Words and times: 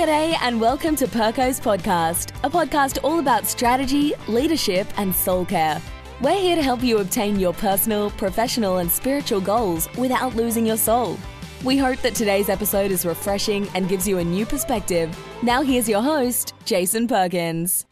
G'day, 0.00 0.34
and 0.40 0.58
welcome 0.58 0.96
to 0.96 1.06
Perko's 1.06 1.60
Podcast, 1.60 2.30
a 2.42 2.48
podcast 2.48 2.96
all 3.04 3.18
about 3.18 3.44
strategy, 3.46 4.14
leadership, 4.28 4.86
and 4.96 5.14
soul 5.14 5.44
care. 5.44 5.78
We're 6.22 6.40
here 6.40 6.56
to 6.56 6.62
help 6.62 6.82
you 6.82 7.00
obtain 7.00 7.38
your 7.38 7.52
personal, 7.52 8.08
professional, 8.12 8.78
and 8.78 8.90
spiritual 8.90 9.42
goals 9.42 9.94
without 9.98 10.34
losing 10.34 10.64
your 10.64 10.78
soul. 10.78 11.18
We 11.64 11.76
hope 11.76 11.98
that 11.98 12.14
today's 12.14 12.48
episode 12.48 12.90
is 12.90 13.04
refreshing 13.04 13.68
and 13.74 13.90
gives 13.90 14.08
you 14.08 14.16
a 14.16 14.24
new 14.24 14.46
perspective. 14.46 15.14
Now, 15.42 15.60
here's 15.60 15.86
your 15.86 16.00
host, 16.00 16.54
Jason 16.64 17.06
Perkins. 17.06 17.84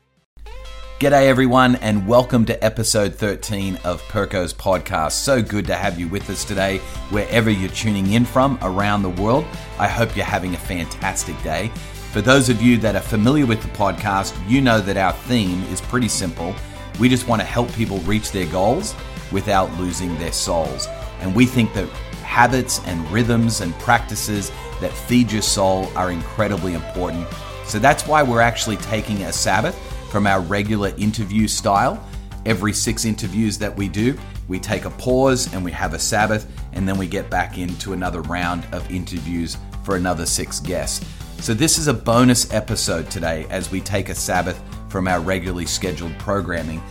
G'day, 1.01 1.27
everyone, 1.27 1.77
and 1.77 2.09
welcome 2.09 2.47
to 2.47 2.65
episode 2.65 3.17
13 3.17 3.77
of 3.85 4.03
Perko's 4.09 4.55
podcast. 4.55 5.13
So 5.13 5.43
good 5.43 5.67
to 5.67 5.75
have 5.75 6.01
you 6.01 6.09
with 6.09 6.31
us 6.31 6.43
today, 6.43 6.79
wherever 7.11 7.51
you're 7.51 7.69
tuning 7.69 8.15
in 8.15 8.25
from 8.25 8.59
around 8.63 9.03
the 9.03 9.11
world. 9.11 9.45
I 9.79 9.89
hope 9.89 10.17
you're 10.17 10.25
having 10.25 10.55
a 10.55 10.59
fantastic 10.59 11.41
day. 11.43 11.71
For 12.13 12.23
those 12.23 12.49
of 12.49 12.63
you 12.63 12.79
that 12.79 12.97
are 12.97 13.03
familiar 13.03 13.45
with 13.45 13.61
the 13.61 13.69
podcast, 13.69 14.35
you 14.49 14.63
know 14.63 14.81
that 14.81 14.97
our 14.97 15.13
theme 15.13 15.63
is 15.65 15.83
pretty 15.83 16.09
simple. 16.09 16.55
We 16.99 17.09
just 17.09 17.29
want 17.29 17.43
to 17.43 17.47
help 17.47 17.71
people 17.75 17.99
reach 17.99 18.33
their 18.33 18.47
goals 18.47 18.95
without 19.31 19.71
losing 19.75 20.17
their 20.19 20.33
souls. 20.33 20.89
And 21.21 21.35
we 21.35 21.45
think 21.45 21.75
that 21.75 21.87
habits 22.25 22.81
and 22.87 23.09
rhythms 23.11 23.61
and 23.61 23.75
practices 23.75 24.51
that 24.81 24.91
feed 24.91 25.31
your 25.31 25.43
soul 25.43 25.87
are 25.95 26.11
incredibly 26.11 26.73
important. 26.73 27.29
So 27.67 27.79
that's 27.79 28.07
why 28.07 28.23
we're 28.23 28.41
actually 28.41 28.79
taking 28.79 29.25
a 29.25 29.33
Sabbath 29.33 29.77
from 30.11 30.27
our 30.27 30.41
regular 30.41 30.95
interview 30.97 31.47
style. 31.47 32.03
Every 32.47 32.73
six 32.73 33.05
interviews 33.05 33.59
that 33.59 33.77
we 33.77 33.87
do, 33.87 34.19
we 34.49 34.59
take 34.59 34.87
a 34.87 34.91
pause 34.91 35.53
and 35.53 35.63
we 35.63 35.73
have 35.73 35.93
a 35.93 35.99
Sabbath, 35.99 36.51
and 36.73 36.89
then 36.89 36.97
we 36.97 37.07
get 37.07 37.29
back 37.29 37.59
into 37.59 37.93
another 37.93 38.23
round 38.23 38.67
of 38.73 38.91
interviews 38.91 39.59
for 39.85 39.97
another 39.97 40.25
six 40.25 40.59
guests. 40.59 41.05
So, 41.41 41.55
this 41.55 41.79
is 41.79 41.87
a 41.87 41.95
bonus 41.95 42.53
episode 42.53 43.11
today 43.11 43.47
as 43.49 43.71
we 43.71 43.81
take 43.81 44.09
a 44.09 44.15
Sabbath 44.15 44.61
from 44.89 45.07
our 45.07 45.21
regularly 45.21 45.67
scheduled 45.67 46.19
programming. 46.19 46.83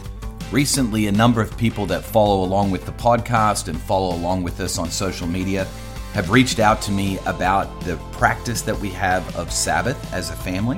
Recently, 0.51 1.07
a 1.07 1.11
number 1.11 1.41
of 1.41 1.55
people 1.57 1.85
that 1.87 2.03
follow 2.03 2.43
along 2.43 2.71
with 2.71 2.85
the 2.85 2.93
podcast 2.93 3.67
and 3.67 3.79
follow 3.79 4.15
along 4.15 4.43
with 4.43 4.59
us 4.61 4.77
on 4.77 4.89
social 4.89 5.27
media 5.27 5.65
have 6.13 6.29
reached 6.29 6.59
out 6.59 6.81
to 6.83 6.91
me 6.91 7.19
about 7.25 7.81
the 7.81 7.97
practice 8.13 8.61
that 8.61 8.79
we 8.79 8.89
have 8.89 9.35
of 9.35 9.51
Sabbath 9.51 10.13
as 10.13 10.29
a 10.29 10.35
family. 10.35 10.77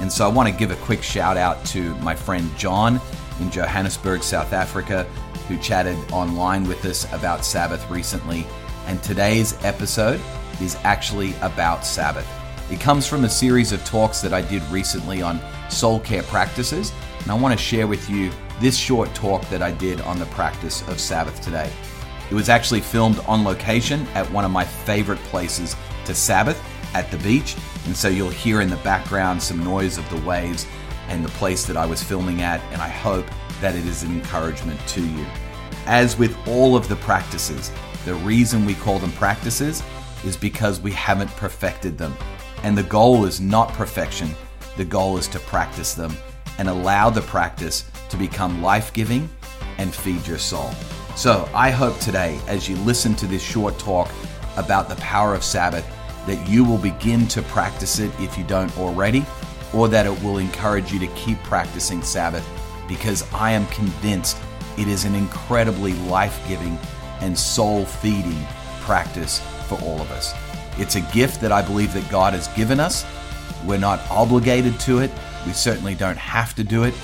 And 0.00 0.10
so 0.10 0.24
I 0.24 0.32
want 0.32 0.48
to 0.48 0.54
give 0.54 0.70
a 0.70 0.76
quick 0.76 1.02
shout 1.02 1.36
out 1.36 1.64
to 1.66 1.94
my 1.96 2.16
friend 2.16 2.50
John 2.56 2.98
in 3.40 3.50
Johannesburg, 3.50 4.22
South 4.22 4.54
Africa, 4.54 5.04
who 5.48 5.58
chatted 5.58 5.98
online 6.12 6.66
with 6.66 6.84
us 6.86 7.04
about 7.12 7.44
Sabbath 7.44 7.88
recently. 7.90 8.46
And 8.86 9.00
today's 9.02 9.62
episode 9.64 10.20
is 10.62 10.76
actually 10.82 11.34
about 11.42 11.84
Sabbath. 11.84 12.26
It 12.70 12.80
comes 12.80 13.06
from 13.06 13.24
a 13.24 13.28
series 13.28 13.72
of 13.72 13.84
talks 13.84 14.20
that 14.22 14.32
I 14.32 14.40
did 14.40 14.62
recently 14.64 15.20
on 15.20 15.40
soul 15.68 16.00
care 16.00 16.22
practices. 16.22 16.92
And 17.20 17.30
I 17.30 17.34
want 17.34 17.56
to 17.56 17.62
share 17.62 17.86
with 17.86 18.08
you 18.08 18.30
this 18.60 18.76
short 18.76 19.14
talk 19.14 19.46
that 19.48 19.62
I 19.62 19.72
did 19.72 20.00
on 20.02 20.18
the 20.18 20.26
practice 20.26 20.86
of 20.88 21.00
Sabbath 21.00 21.40
today. 21.42 21.70
It 22.30 22.34
was 22.34 22.48
actually 22.48 22.80
filmed 22.80 23.18
on 23.20 23.44
location 23.44 24.06
at 24.14 24.30
one 24.30 24.44
of 24.44 24.50
my 24.50 24.64
favorite 24.64 25.18
places 25.24 25.76
to 26.06 26.14
Sabbath 26.14 26.62
at 26.94 27.10
the 27.10 27.18
beach. 27.18 27.56
And 27.84 27.96
so 27.96 28.08
you'll 28.08 28.30
hear 28.30 28.60
in 28.60 28.70
the 28.70 28.76
background 28.76 29.42
some 29.42 29.62
noise 29.62 29.98
of 29.98 30.08
the 30.08 30.20
waves 30.26 30.66
and 31.08 31.24
the 31.24 31.30
place 31.30 31.66
that 31.66 31.76
I 31.76 31.84
was 31.84 32.02
filming 32.02 32.42
at. 32.42 32.60
And 32.72 32.80
I 32.80 32.88
hope 32.88 33.26
that 33.60 33.74
it 33.74 33.86
is 33.86 34.02
an 34.02 34.12
encouragement 34.12 34.80
to 34.88 35.06
you. 35.06 35.26
As 35.86 36.16
with 36.16 36.36
all 36.46 36.74
of 36.76 36.88
the 36.88 36.96
practices, 36.96 37.70
the 38.04 38.14
reason 38.14 38.64
we 38.64 38.74
call 38.74 38.98
them 38.98 39.12
practices 39.12 39.82
is 40.24 40.36
because 40.36 40.80
we 40.80 40.92
haven't 40.92 41.30
perfected 41.36 41.98
them. 41.98 42.16
And 42.62 42.76
the 42.76 42.82
goal 42.84 43.24
is 43.24 43.40
not 43.40 43.72
perfection, 43.72 44.34
the 44.76 44.84
goal 44.84 45.18
is 45.18 45.28
to 45.28 45.38
practice 45.40 45.94
them 45.94 46.16
and 46.58 46.68
allow 46.68 47.10
the 47.10 47.22
practice 47.22 47.84
to 48.08 48.16
become 48.16 48.62
life 48.62 48.92
giving 48.92 49.28
and 49.78 49.94
feed 49.94 50.26
your 50.26 50.38
soul. 50.38 50.70
So 51.16 51.48
I 51.54 51.70
hope 51.70 51.98
today, 51.98 52.40
as 52.46 52.68
you 52.68 52.76
listen 52.76 53.14
to 53.16 53.26
this 53.26 53.42
short 53.42 53.78
talk 53.78 54.10
about 54.56 54.88
the 54.88 54.96
power 54.96 55.34
of 55.34 55.44
Sabbath, 55.44 55.86
that 56.26 56.48
you 56.48 56.64
will 56.64 56.78
begin 56.78 57.26
to 57.28 57.42
practice 57.42 57.98
it 57.98 58.10
if 58.20 58.38
you 58.38 58.44
don't 58.44 58.76
already, 58.78 59.24
or 59.74 59.88
that 59.88 60.06
it 60.06 60.22
will 60.22 60.38
encourage 60.38 60.92
you 60.92 60.98
to 61.00 61.06
keep 61.08 61.38
practicing 61.42 62.02
Sabbath 62.02 62.46
because 62.88 63.30
I 63.32 63.52
am 63.52 63.66
convinced 63.66 64.38
it 64.78 64.88
is 64.88 65.04
an 65.04 65.14
incredibly 65.14 65.94
life 65.94 66.46
giving 66.48 66.78
and 67.20 67.38
soul 67.38 67.84
feeding 67.84 68.46
practice 68.80 69.40
for 69.66 69.80
all 69.82 70.00
of 70.00 70.10
us. 70.10 70.32
It's 70.78 70.96
a 70.96 71.00
gift 71.12 71.40
that 71.40 71.52
I 71.52 71.62
believe 71.62 71.92
that 71.94 72.08
God 72.10 72.32
has 72.32 72.48
given 72.48 72.80
us. 72.80 73.04
We're 73.64 73.78
not 73.78 74.00
obligated 74.10 74.78
to 74.80 74.98
it, 74.98 75.10
we 75.46 75.52
certainly 75.52 75.94
don't 75.94 76.18
have 76.18 76.54
to 76.56 76.64
do 76.64 76.84
it, 76.84 76.94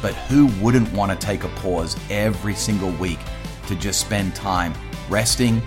but 0.00 0.14
who 0.14 0.46
wouldn't 0.62 0.92
want 0.92 1.12
to 1.12 1.26
take 1.26 1.44
a 1.44 1.48
pause 1.48 1.96
every 2.10 2.54
single 2.54 2.90
week 2.92 3.18
to 3.66 3.74
just 3.74 4.00
spend 4.00 4.34
time 4.34 4.74
resting, 5.08 5.62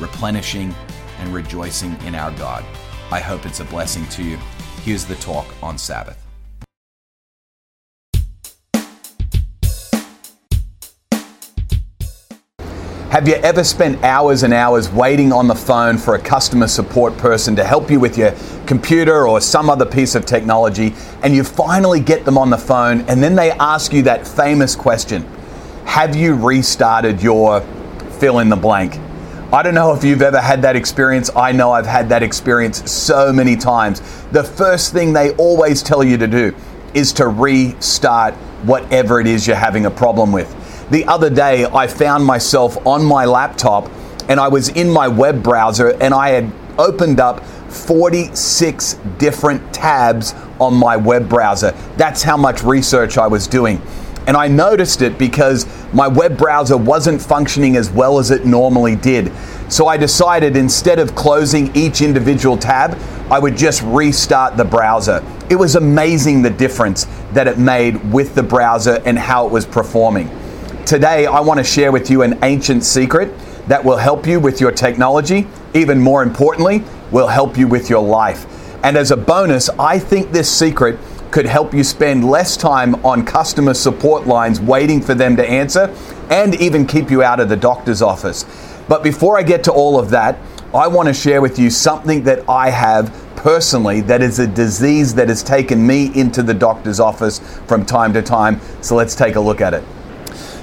replenishing, 0.00 0.74
and 1.18 1.34
rejoicing 1.34 1.96
in 2.02 2.14
our 2.14 2.30
God. 2.32 2.64
I 3.10 3.20
hope 3.20 3.46
it's 3.46 3.60
a 3.60 3.64
blessing 3.64 4.06
to 4.08 4.22
you. 4.22 4.38
Here's 4.82 5.04
the 5.04 5.16
talk 5.16 5.46
on 5.62 5.76
Sabbath. 5.76 6.29
Have 13.10 13.26
you 13.26 13.34
ever 13.34 13.64
spent 13.64 14.04
hours 14.04 14.44
and 14.44 14.54
hours 14.54 14.88
waiting 14.88 15.32
on 15.32 15.48
the 15.48 15.54
phone 15.56 15.98
for 15.98 16.14
a 16.14 16.18
customer 16.20 16.68
support 16.68 17.16
person 17.16 17.56
to 17.56 17.64
help 17.64 17.90
you 17.90 17.98
with 17.98 18.16
your 18.16 18.36
computer 18.66 19.26
or 19.26 19.40
some 19.40 19.68
other 19.68 19.84
piece 19.84 20.14
of 20.14 20.24
technology, 20.24 20.94
and 21.24 21.34
you 21.34 21.42
finally 21.42 21.98
get 21.98 22.24
them 22.24 22.38
on 22.38 22.50
the 22.50 22.56
phone, 22.56 23.00
and 23.08 23.20
then 23.20 23.34
they 23.34 23.50
ask 23.50 23.92
you 23.92 24.02
that 24.02 24.28
famous 24.28 24.76
question 24.76 25.26
Have 25.86 26.14
you 26.14 26.36
restarted 26.36 27.20
your 27.20 27.62
fill 28.20 28.38
in 28.38 28.48
the 28.48 28.54
blank? 28.54 28.96
I 29.52 29.64
don't 29.64 29.74
know 29.74 29.92
if 29.92 30.04
you've 30.04 30.22
ever 30.22 30.40
had 30.40 30.62
that 30.62 30.76
experience. 30.76 31.30
I 31.34 31.50
know 31.50 31.72
I've 31.72 31.86
had 31.86 32.10
that 32.10 32.22
experience 32.22 32.88
so 32.88 33.32
many 33.32 33.56
times. 33.56 34.02
The 34.30 34.44
first 34.44 34.92
thing 34.92 35.12
they 35.12 35.34
always 35.34 35.82
tell 35.82 36.04
you 36.04 36.16
to 36.16 36.28
do 36.28 36.54
is 36.94 37.12
to 37.14 37.26
restart 37.26 38.34
whatever 38.62 39.18
it 39.18 39.26
is 39.26 39.48
you're 39.48 39.56
having 39.56 39.86
a 39.86 39.90
problem 39.90 40.30
with. 40.30 40.59
The 40.90 41.04
other 41.04 41.30
day, 41.30 41.66
I 41.66 41.86
found 41.86 42.24
myself 42.24 42.84
on 42.84 43.04
my 43.04 43.24
laptop 43.24 43.88
and 44.28 44.40
I 44.40 44.48
was 44.48 44.70
in 44.70 44.90
my 44.90 45.06
web 45.06 45.40
browser 45.40 45.90
and 46.02 46.12
I 46.12 46.30
had 46.30 46.52
opened 46.78 47.20
up 47.20 47.44
46 47.68 48.94
different 49.16 49.72
tabs 49.72 50.34
on 50.58 50.74
my 50.74 50.96
web 50.96 51.28
browser. 51.28 51.70
That's 51.96 52.24
how 52.24 52.36
much 52.36 52.64
research 52.64 53.18
I 53.18 53.28
was 53.28 53.46
doing. 53.46 53.80
And 54.26 54.36
I 54.36 54.48
noticed 54.48 55.00
it 55.00 55.16
because 55.16 55.64
my 55.92 56.08
web 56.08 56.36
browser 56.36 56.76
wasn't 56.76 57.22
functioning 57.22 57.76
as 57.76 57.88
well 57.88 58.18
as 58.18 58.32
it 58.32 58.44
normally 58.44 58.96
did. 58.96 59.32
So 59.68 59.86
I 59.86 59.96
decided 59.96 60.56
instead 60.56 60.98
of 60.98 61.14
closing 61.14 61.74
each 61.76 62.00
individual 62.00 62.56
tab, 62.56 62.98
I 63.30 63.38
would 63.38 63.56
just 63.56 63.82
restart 63.84 64.56
the 64.56 64.64
browser. 64.64 65.24
It 65.48 65.54
was 65.54 65.76
amazing 65.76 66.42
the 66.42 66.50
difference 66.50 67.06
that 67.32 67.46
it 67.46 67.58
made 67.58 68.12
with 68.12 68.34
the 68.34 68.42
browser 68.42 69.00
and 69.04 69.16
how 69.16 69.46
it 69.46 69.52
was 69.52 69.64
performing. 69.64 70.28
Today, 70.86 71.26
I 71.26 71.40
want 71.40 71.58
to 71.58 71.64
share 71.64 71.92
with 71.92 72.10
you 72.10 72.22
an 72.22 72.38
ancient 72.42 72.84
secret 72.84 73.32
that 73.68 73.84
will 73.84 73.96
help 73.96 74.26
you 74.26 74.40
with 74.40 74.60
your 74.60 74.72
technology. 74.72 75.46
Even 75.74 76.00
more 76.00 76.22
importantly, 76.22 76.82
will 77.10 77.28
help 77.28 77.56
you 77.56 77.68
with 77.68 77.88
your 77.88 78.02
life. 78.02 78.46
And 78.82 78.96
as 78.96 79.10
a 79.10 79.16
bonus, 79.16 79.68
I 79.78 79.98
think 79.98 80.32
this 80.32 80.50
secret 80.50 80.98
could 81.30 81.46
help 81.46 81.72
you 81.72 81.84
spend 81.84 82.28
less 82.28 82.56
time 82.56 82.94
on 83.04 83.24
customer 83.24 83.74
support 83.74 84.26
lines 84.26 84.60
waiting 84.60 85.00
for 85.00 85.14
them 85.14 85.36
to 85.36 85.48
answer 85.48 85.94
and 86.28 86.54
even 86.60 86.86
keep 86.86 87.10
you 87.10 87.22
out 87.22 87.38
of 87.38 87.48
the 87.48 87.56
doctor's 87.56 88.02
office. 88.02 88.44
But 88.88 89.04
before 89.04 89.38
I 89.38 89.42
get 89.42 89.62
to 89.64 89.72
all 89.72 89.98
of 89.98 90.10
that, 90.10 90.38
I 90.74 90.88
want 90.88 91.08
to 91.08 91.14
share 91.14 91.40
with 91.40 91.58
you 91.58 91.70
something 91.70 92.24
that 92.24 92.48
I 92.48 92.70
have 92.70 93.12
personally 93.36 94.00
that 94.02 94.22
is 94.22 94.38
a 94.38 94.46
disease 94.46 95.14
that 95.14 95.28
has 95.28 95.42
taken 95.42 95.86
me 95.86 96.10
into 96.18 96.42
the 96.42 96.54
doctor's 96.54 97.00
office 97.00 97.38
from 97.66 97.86
time 97.86 98.12
to 98.14 98.22
time. 98.22 98.60
So 98.80 98.96
let's 98.96 99.14
take 99.14 99.36
a 99.36 99.40
look 99.40 99.60
at 99.60 99.74
it. 99.74 99.84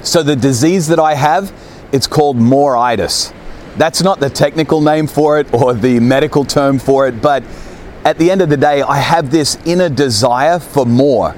So 0.08 0.24
the 0.24 0.38
disease 0.38 0.88
that 0.88 1.00
I 1.00 1.16
have, 1.16 1.52
it's 1.92 2.08
called 2.08 2.38
moreitis. 2.38 3.34
That's 3.76 4.02
not 4.02 4.22
the 4.22 4.30
technical 4.30 4.80
name 4.80 5.06
for 5.06 5.38
it 5.38 5.54
or 5.54 5.74
the 5.74 6.00
medical 6.00 6.46
term 6.46 6.80
for 6.80 7.10
it, 7.10 7.22
but 7.22 7.44
at 8.06 8.18
the 8.18 8.32
end 8.32 8.42
of 8.42 8.48
the 8.48 8.56
day, 8.56 8.82
I 8.82 9.00
have 9.00 9.32
this 9.32 9.58
inner 9.66 9.90
desire 9.90 10.60
for 10.60 10.86
more. 10.86 11.36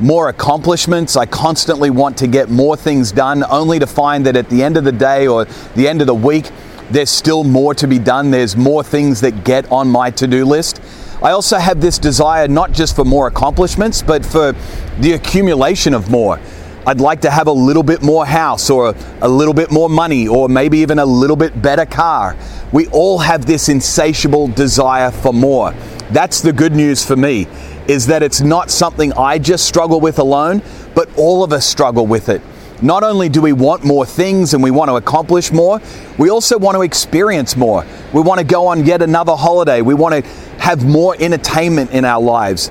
More 0.00 0.30
accomplishments. 0.30 1.16
I 1.16 1.26
constantly 1.26 1.90
want 1.90 2.18
to 2.18 2.26
get 2.26 2.50
more 2.50 2.76
things 2.76 3.12
done, 3.12 3.44
only 3.48 3.78
to 3.78 3.86
find 3.86 4.26
that 4.26 4.34
at 4.34 4.50
the 4.50 4.64
end 4.64 4.76
of 4.76 4.82
the 4.82 4.90
day 4.90 5.28
or 5.28 5.44
the 5.76 5.86
end 5.86 6.00
of 6.00 6.08
the 6.08 6.14
week, 6.14 6.50
there's 6.90 7.10
still 7.10 7.44
more 7.44 7.72
to 7.74 7.86
be 7.86 8.00
done. 8.00 8.32
There's 8.32 8.56
more 8.56 8.82
things 8.82 9.20
that 9.20 9.44
get 9.44 9.70
on 9.70 9.86
my 9.86 10.10
to 10.10 10.26
do 10.26 10.44
list. 10.44 10.80
I 11.22 11.30
also 11.30 11.56
have 11.58 11.80
this 11.80 11.98
desire 11.98 12.48
not 12.48 12.72
just 12.72 12.96
for 12.96 13.04
more 13.04 13.28
accomplishments, 13.28 14.02
but 14.02 14.26
for 14.26 14.56
the 14.98 15.12
accumulation 15.12 15.94
of 15.94 16.10
more. 16.10 16.40
I'd 16.88 17.02
like 17.02 17.20
to 17.20 17.30
have 17.30 17.48
a 17.48 17.52
little 17.52 17.82
bit 17.82 18.00
more 18.00 18.24
house 18.24 18.70
or 18.70 18.94
a 19.20 19.28
little 19.28 19.52
bit 19.52 19.70
more 19.70 19.90
money 19.90 20.26
or 20.26 20.48
maybe 20.48 20.78
even 20.78 20.98
a 20.98 21.04
little 21.04 21.36
bit 21.36 21.60
better 21.60 21.84
car. 21.84 22.34
We 22.72 22.86
all 22.86 23.18
have 23.18 23.44
this 23.44 23.68
insatiable 23.68 24.48
desire 24.48 25.10
for 25.10 25.34
more. 25.34 25.74
That's 26.12 26.40
the 26.40 26.50
good 26.50 26.72
news 26.72 27.04
for 27.04 27.14
me, 27.14 27.46
is 27.88 28.06
that 28.06 28.22
it's 28.22 28.40
not 28.40 28.70
something 28.70 29.12
I 29.12 29.38
just 29.38 29.66
struggle 29.66 30.00
with 30.00 30.18
alone, 30.18 30.62
but 30.94 31.10
all 31.18 31.44
of 31.44 31.52
us 31.52 31.66
struggle 31.66 32.06
with 32.06 32.30
it. 32.30 32.40
Not 32.80 33.02
only 33.02 33.28
do 33.28 33.42
we 33.42 33.52
want 33.52 33.84
more 33.84 34.06
things 34.06 34.54
and 34.54 34.62
we 34.62 34.70
want 34.70 34.88
to 34.88 34.96
accomplish 34.96 35.52
more, 35.52 35.82
we 36.16 36.30
also 36.30 36.56
want 36.56 36.74
to 36.74 36.80
experience 36.80 37.54
more. 37.54 37.84
We 38.14 38.22
want 38.22 38.38
to 38.38 38.46
go 38.46 38.66
on 38.66 38.86
yet 38.86 39.02
another 39.02 39.36
holiday. 39.36 39.82
We 39.82 39.92
want 39.92 40.14
to 40.14 40.30
have 40.58 40.86
more 40.86 41.14
entertainment 41.20 41.90
in 41.90 42.06
our 42.06 42.22
lives. 42.22 42.70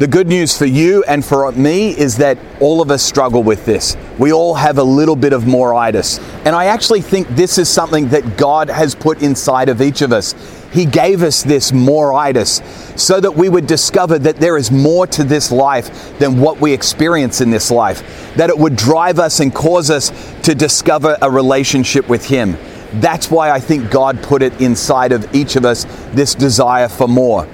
The 0.00 0.08
good 0.08 0.28
news 0.28 0.56
for 0.56 0.64
you 0.64 1.04
and 1.04 1.22
for 1.22 1.52
me 1.52 1.90
is 1.90 2.16
that 2.16 2.38
all 2.58 2.80
of 2.80 2.90
us 2.90 3.02
struggle 3.02 3.42
with 3.42 3.66
this. 3.66 3.98
We 4.18 4.32
all 4.32 4.54
have 4.54 4.78
a 4.78 4.82
little 4.82 5.14
bit 5.14 5.34
of 5.34 5.42
moreitis. 5.42 6.18
And 6.46 6.56
I 6.56 6.64
actually 6.64 7.02
think 7.02 7.28
this 7.28 7.58
is 7.58 7.68
something 7.68 8.08
that 8.08 8.38
God 8.38 8.70
has 8.70 8.94
put 8.94 9.20
inside 9.20 9.68
of 9.68 9.82
each 9.82 10.00
of 10.00 10.10
us. 10.10 10.34
He 10.72 10.86
gave 10.86 11.22
us 11.22 11.42
this 11.42 11.72
moreitis 11.72 12.62
so 12.98 13.20
that 13.20 13.32
we 13.32 13.50
would 13.50 13.66
discover 13.66 14.18
that 14.20 14.36
there 14.36 14.56
is 14.56 14.70
more 14.70 15.06
to 15.08 15.22
this 15.22 15.52
life 15.52 16.18
than 16.18 16.40
what 16.40 16.62
we 16.62 16.72
experience 16.72 17.42
in 17.42 17.50
this 17.50 17.70
life, 17.70 18.34
that 18.36 18.48
it 18.48 18.56
would 18.56 18.76
drive 18.76 19.18
us 19.18 19.40
and 19.40 19.54
cause 19.54 19.90
us 19.90 20.12
to 20.44 20.54
discover 20.54 21.18
a 21.20 21.30
relationship 21.30 22.08
with 22.08 22.24
Him. 22.24 22.56
That's 22.94 23.30
why 23.30 23.50
I 23.50 23.60
think 23.60 23.90
God 23.90 24.22
put 24.22 24.40
it 24.40 24.62
inside 24.62 25.12
of 25.12 25.34
each 25.34 25.56
of 25.56 25.66
us 25.66 25.84
this 26.12 26.34
desire 26.34 26.88
for 26.88 27.06
more. 27.06 27.46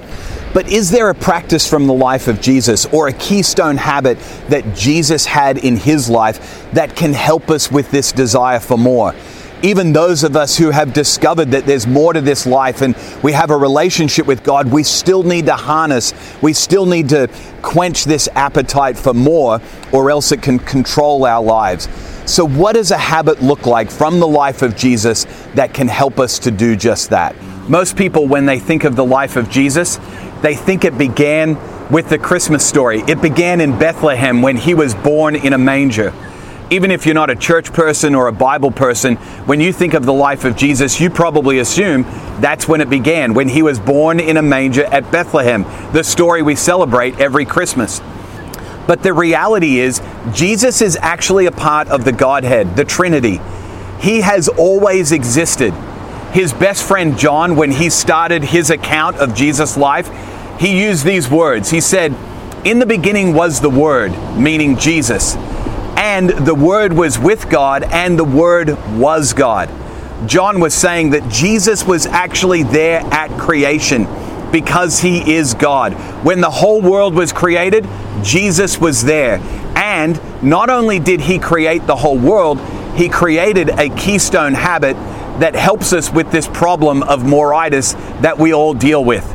But 0.57 0.73
is 0.73 0.91
there 0.91 1.11
a 1.11 1.15
practice 1.15 1.69
from 1.69 1.87
the 1.87 1.93
life 1.93 2.29
of 2.29 2.41
Jesus 2.41 2.87
or 2.87 3.09
a 3.09 3.13
keystone 3.13 3.77
habit 3.77 4.19
that 4.49 4.75
Jesus 4.75 5.27
had 5.27 5.59
in 5.59 5.77
his 5.77 6.09
life 6.09 6.67
that 6.73 6.97
can 6.97 7.13
help 7.13 7.51
us 7.51 7.71
with 7.71 7.91
this 7.91 8.11
desire 8.11 8.59
for 8.59 8.79
more? 8.79 9.15
Even 9.63 9.93
those 9.93 10.25
of 10.25 10.35
us 10.35 10.57
who 10.57 10.71
have 10.71 10.95
discovered 10.95 11.51
that 11.51 11.67
there's 11.67 11.87
more 11.87 12.15
to 12.15 12.23
this 12.23 12.47
life 12.47 12.81
and 12.81 12.97
we 13.23 13.33
have 13.33 13.51
a 13.51 13.57
relationship 13.57 14.27
with 14.27 14.43
God, 14.45 14.73
we 14.73 14.83
still 14.83 15.23
need 15.23 15.45
to 15.45 15.57
harness, 15.57 16.15
we 16.41 16.55
still 16.55 16.87
need 16.87 17.11
to 17.11 17.29
quench 17.61 18.05
this 18.05 18.27
appetite 18.35 18.97
for 18.97 19.13
more, 19.13 19.61
or 19.93 20.11
else 20.11 20.33
it 20.33 20.41
can 20.41 20.59
control 20.59 21.27
our 21.27 21.45
lives. 21.45 21.87
So, 22.25 22.47
what 22.47 22.77
does 22.77 22.93
a 22.93 22.97
habit 22.97 23.43
look 23.43 23.67
like 23.67 23.91
from 23.91 24.21
the 24.21 24.27
life 24.27 24.63
of 24.63 24.75
Jesus 24.75 25.27
that 25.55 25.75
can 25.75 25.89
help 25.89 26.19
us 26.19 26.39
to 26.41 26.51
do 26.51 26.77
just 26.77 27.11
that? 27.11 27.37
Most 27.69 27.97
people, 27.97 28.27
when 28.27 28.47
they 28.47 28.61
think 28.61 28.85
of 28.85 28.95
the 28.95 29.05
life 29.05 29.37
of 29.37 29.51
Jesus, 29.51 29.99
they 30.43 30.55
think 30.55 30.85
it 30.85 30.99
began 30.99 31.57
with 31.91 32.09
the 32.09 32.19
Christmas 32.19 32.67
story. 32.67 33.01
It 33.07 33.23
began 33.23 33.61
in 33.61 33.79
Bethlehem 33.79 34.43
when 34.43 34.57
he 34.57 34.75
was 34.75 34.95
born 34.95 35.37
in 35.37 35.53
a 35.53 35.59
manger. 35.59 36.13
Even 36.69 36.91
if 36.91 37.07
you're 37.07 37.15
not 37.15 37.31
a 37.31 37.37
church 37.37 37.73
person 37.73 38.15
or 38.15 38.27
a 38.27 38.33
Bible 38.33 38.73
person, 38.73 39.17
when 39.47 39.61
you 39.61 39.73
think 39.73 39.95
of 39.95 40.05
the 40.05 40.13
life 40.13 40.45
of 40.45 40.57
Jesus, 40.57 41.01
you 41.01 41.11
probably 41.11 41.61
assume 41.61 42.03
that's 42.41 42.67
when 42.67 42.81
it 42.81 42.91
began, 42.91 43.35
when 43.35 43.49
he 43.49 43.63
was 43.63 43.79
born 43.79 44.19
in 44.19 44.37
a 44.37 44.43
manger 44.43 44.85
at 44.85 45.13
Bethlehem, 45.13 45.63
the 45.93 46.03
story 46.03 46.43
we 46.43 46.57
celebrate 46.57 47.21
every 47.21 47.45
Christmas. 47.45 48.01
But 48.89 49.05
the 49.05 49.13
reality 49.13 49.79
is, 49.79 50.03
Jesus 50.33 50.83
is 50.83 50.97
actually 51.01 51.47
a 51.47 51.53
part 51.53 51.87
of 51.89 52.05
the 52.05 52.13
Godhead, 52.13 52.75
the 52.75 52.85
Trinity. 52.85 53.41
He 54.01 54.21
has 54.23 54.49
always 54.49 55.13
existed 55.13 55.73
his 56.37 56.53
best 56.53 56.87
friend 56.87 57.17
John, 57.17 57.57
when 57.57 57.71
he 57.71 57.89
started 57.89 58.45
his 58.45 58.69
account 58.69 59.17
of 59.17 59.35
Jesus' 59.35 59.75
life, 59.75 60.11
he 60.61 60.79
used 60.85 61.03
these 61.03 61.31
words. 61.31 61.71
He 61.71 61.81
said, 61.81 62.15
In 62.63 62.79
the 62.79 62.85
beginning 62.85 63.33
was 63.33 63.63
the 63.63 63.71
Word, 63.71 64.11
meaning 64.37 64.77
Jesus, 64.77 65.35
and 65.97 66.29
the 66.29 66.55
Word 66.55 66.93
was 66.93 67.19
with 67.19 67.49
God, 67.49 67.85
and 67.85 68.19
the 68.19 68.25
Word 68.25 68.69
was 68.99 69.33
God. 69.33 69.71
John 70.29 70.61
was 70.61 70.75
saying 70.75 71.09
that 71.11 71.27
Jesus 71.33 71.87
was 71.87 72.05
actually 72.05 72.65
there 72.65 73.01
at 73.13 73.31
creation 73.41 74.07
because 74.53 75.01
he 75.01 75.37
is 75.37 75.55
God. 75.55 75.95
When 76.23 76.43
the 76.43 76.51
whole 76.51 76.83
world 76.83 77.15
was 77.15 77.33
created, 77.33 77.89
Jesus 78.23 78.79
was 78.79 79.03
there. 79.05 79.39
And 79.75 80.21
not 80.43 80.69
only 80.69 80.99
did 80.99 81.23
he 81.23 81.39
create 81.39 81.87
the 81.87 81.97
whole 81.97 82.19
world, 82.19 82.61
he 82.95 83.09
created 83.09 83.71
a 83.71 83.89
keystone 83.89 84.53
habit 84.53 84.99
that 85.41 85.55
helps 85.55 85.93
us 85.93 86.11
with 86.11 86.31
this 86.31 86.49
problem 86.49 87.03
of 87.03 87.21
moreitis 87.21 87.93
that 88.23 88.39
we 88.39 88.53
all 88.53 88.75
deal 88.75 89.05
with. 89.05 89.35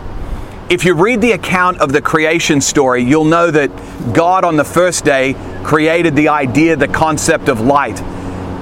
If 0.70 0.86
you 0.86 0.94
read 0.94 1.20
the 1.20 1.34
account 1.34 1.80
of 1.82 1.92
the 1.92 2.02
creation 2.02 2.62
story, 2.62 3.04
you'll 3.04 3.26
know 3.26 3.52
that 3.52 3.70
God 4.14 4.46
on 4.46 4.56
the 4.56 4.64
first 4.64 5.04
day 5.04 5.36
created 5.64 6.16
the 6.16 6.30
idea, 6.30 6.76
the 6.76 6.88
concept 6.88 7.50
of 7.50 7.60
light. 7.60 7.98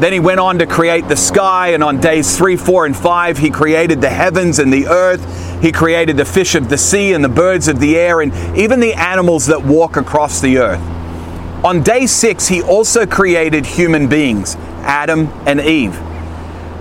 Then 0.02 0.14
he 0.14 0.20
went 0.20 0.40
on 0.40 0.60
to 0.60 0.66
create 0.66 1.08
the 1.08 1.16
sky, 1.16 1.70
and 1.70 1.84
on 1.84 2.00
days 2.00 2.36
three, 2.36 2.56
four, 2.56 2.86
and 2.86 2.98
five, 2.98 3.38
he 3.38 3.50
created 3.50 4.02
the 4.02 4.10
heavens 4.10 4.58
and 4.58 4.72
the 4.74 4.88
earth. 4.88 5.62
He 5.62 5.72
created 5.72 6.18
the 6.18 6.26
fish 6.26 6.56
of 6.56 6.70
the 6.70 6.78
sea 6.78 7.14
and 7.14 7.24
the 7.24 7.30
birds 7.30 7.68
of 7.68 7.80
the 7.80 7.98
air, 7.98 8.22
and 8.22 8.34
even 8.58 8.80
the 8.80 8.94
animals 8.94 9.46
that 9.48 9.64
walk 9.64 9.98
across 9.98 10.42
the 10.42 10.58
earth. 10.58 10.82
On 11.64 11.84
day 11.84 12.08
six, 12.08 12.48
he 12.48 12.62
also 12.62 13.06
created 13.06 13.66
human 13.66 14.08
beings, 14.08 14.56
Adam 14.82 15.28
and 15.46 15.60
Eve. 15.60 16.00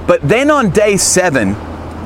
But 0.09 0.27
then 0.27 0.51
on 0.51 0.71
day 0.71 0.97
seven, 0.97 1.55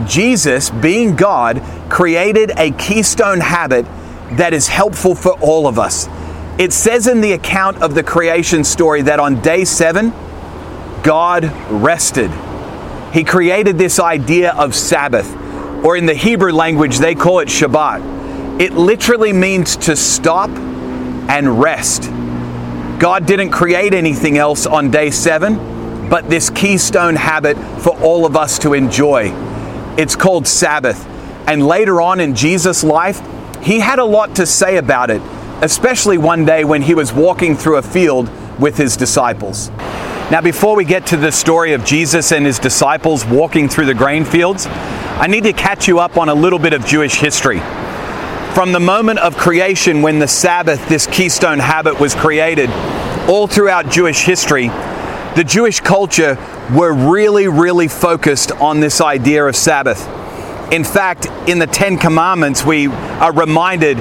Jesus, 0.09 0.71
being 0.71 1.15
God, 1.15 1.63
created 1.89 2.51
a 2.59 2.73
keystone 2.73 3.39
habit 3.39 3.87
that 4.33 4.53
is 4.53 4.67
helpful 4.67 5.15
for 5.15 5.39
all 5.41 5.69
of 5.69 5.79
us. 5.79 6.09
It 6.59 6.73
says 6.73 7.07
in 7.07 7.21
the 7.21 7.33
account 7.33 7.81
of 7.81 7.95
the 7.95 8.03
creation 8.03 8.65
story 8.65 9.03
that 9.03 9.21
on 9.21 9.41
day 9.41 9.65
seven, 9.65 10.13
God 11.05 11.45
rested. 11.71 12.33
He 13.13 13.23
created 13.23 13.79
this 13.79 14.01
idea 14.01 14.53
of 14.55 14.75
Sabbath, 14.75 15.33
or 15.85 15.97
in 15.97 16.05
the 16.05 16.15
Hebrew 16.15 16.53
language, 16.53 16.99
they 16.99 17.15
call 17.15 17.39
it 17.39 17.47
Shabbat. 17.47 18.61
It 18.61 18.73
literally 18.73 19.33
means 19.33 19.77
to 19.77 19.95
stop 19.95 20.51
and 20.51 21.61
rest. 21.61 22.11
God 22.99 23.27
didn't 23.27 23.51
create 23.51 23.95
anything 23.95 24.39
else 24.39 24.67
on 24.67 24.91
day 24.91 25.13
seven 25.13 25.72
but 26.13 26.29
this 26.29 26.51
keystone 26.51 27.17
habit 27.17 27.57
for 27.81 27.99
all 28.03 28.27
of 28.27 28.37
us 28.37 28.59
to 28.59 28.75
enjoy. 28.75 29.33
It's 29.97 30.15
called 30.15 30.47
Sabbath. 30.47 31.07
And 31.49 31.67
later 31.67 32.03
on 32.03 32.21
in 32.21 32.35
Jesus' 32.35 32.85
life, 32.85 33.23
he 33.63 33.81
had 33.81 33.99
a 33.99 34.05
lot 34.05 34.37
to 34.37 34.45
say 34.45 34.77
about 34.77 35.09
it, 35.09 35.23
especially 35.63 36.19
one 36.19 36.45
day 36.45 36.65
when 36.65 36.83
he 36.83 36.95
was 36.95 37.15
walking 37.15 37.57
through 37.57 37.79
a 37.79 37.83
field 37.83 38.31
with 38.61 38.77
his 38.77 38.95
disciples. 38.95 39.71
Now, 40.31 40.43
before 40.43 40.77
we 40.77 40.85
get 40.85 41.07
to 41.07 41.17
the 41.17 41.33
story 41.33 41.73
of 41.73 41.83
Jesus 41.83 42.31
and 42.31 42.45
his 42.45 42.59
disciples 42.59 43.25
walking 43.25 43.71
through 43.71 43.87
the 43.87 43.95
grain 43.95 44.27
fields, 44.27 44.67
I 44.67 45.29
need 45.29 45.45
to 45.45 45.55
catch 45.55 45.89
you 45.89 45.99
up 45.99 46.19
on 46.19 46.29
a 46.29 46.35
little 46.35 46.59
bit 46.59 46.75
of 46.75 46.85
Jewish 46.85 47.15
history. 47.15 47.61
From 48.53 48.73
the 48.73 48.81
moment 48.81 49.21
of 49.21 49.39
creation 49.39 50.03
when 50.03 50.19
the 50.19 50.29
Sabbath, 50.29 50.87
this 50.91 51.07
keystone 51.07 51.59
habit, 51.59 51.99
was 51.99 52.15
created, 52.15 52.69
all 53.31 53.47
throughout 53.47 53.89
Jewish 53.89 54.21
history, 54.21 54.71
the 55.35 55.45
Jewish 55.45 55.81
culture 55.81 56.37
were 56.75 56.93
really, 56.93 57.49
really 57.49 57.89
focused 57.89 58.53
on 58.53 58.81
this 58.81 59.01
idea 59.01 59.47
of 59.47 59.57
Sabbath. 59.57 60.07
In 60.71 60.85
fact, 60.85 61.27
in 61.49 61.59
the 61.59 61.67
Ten 61.67 61.97
Commandments, 61.97 62.65
we 62.65 62.89
are 62.89 63.33
reminded 63.33 63.99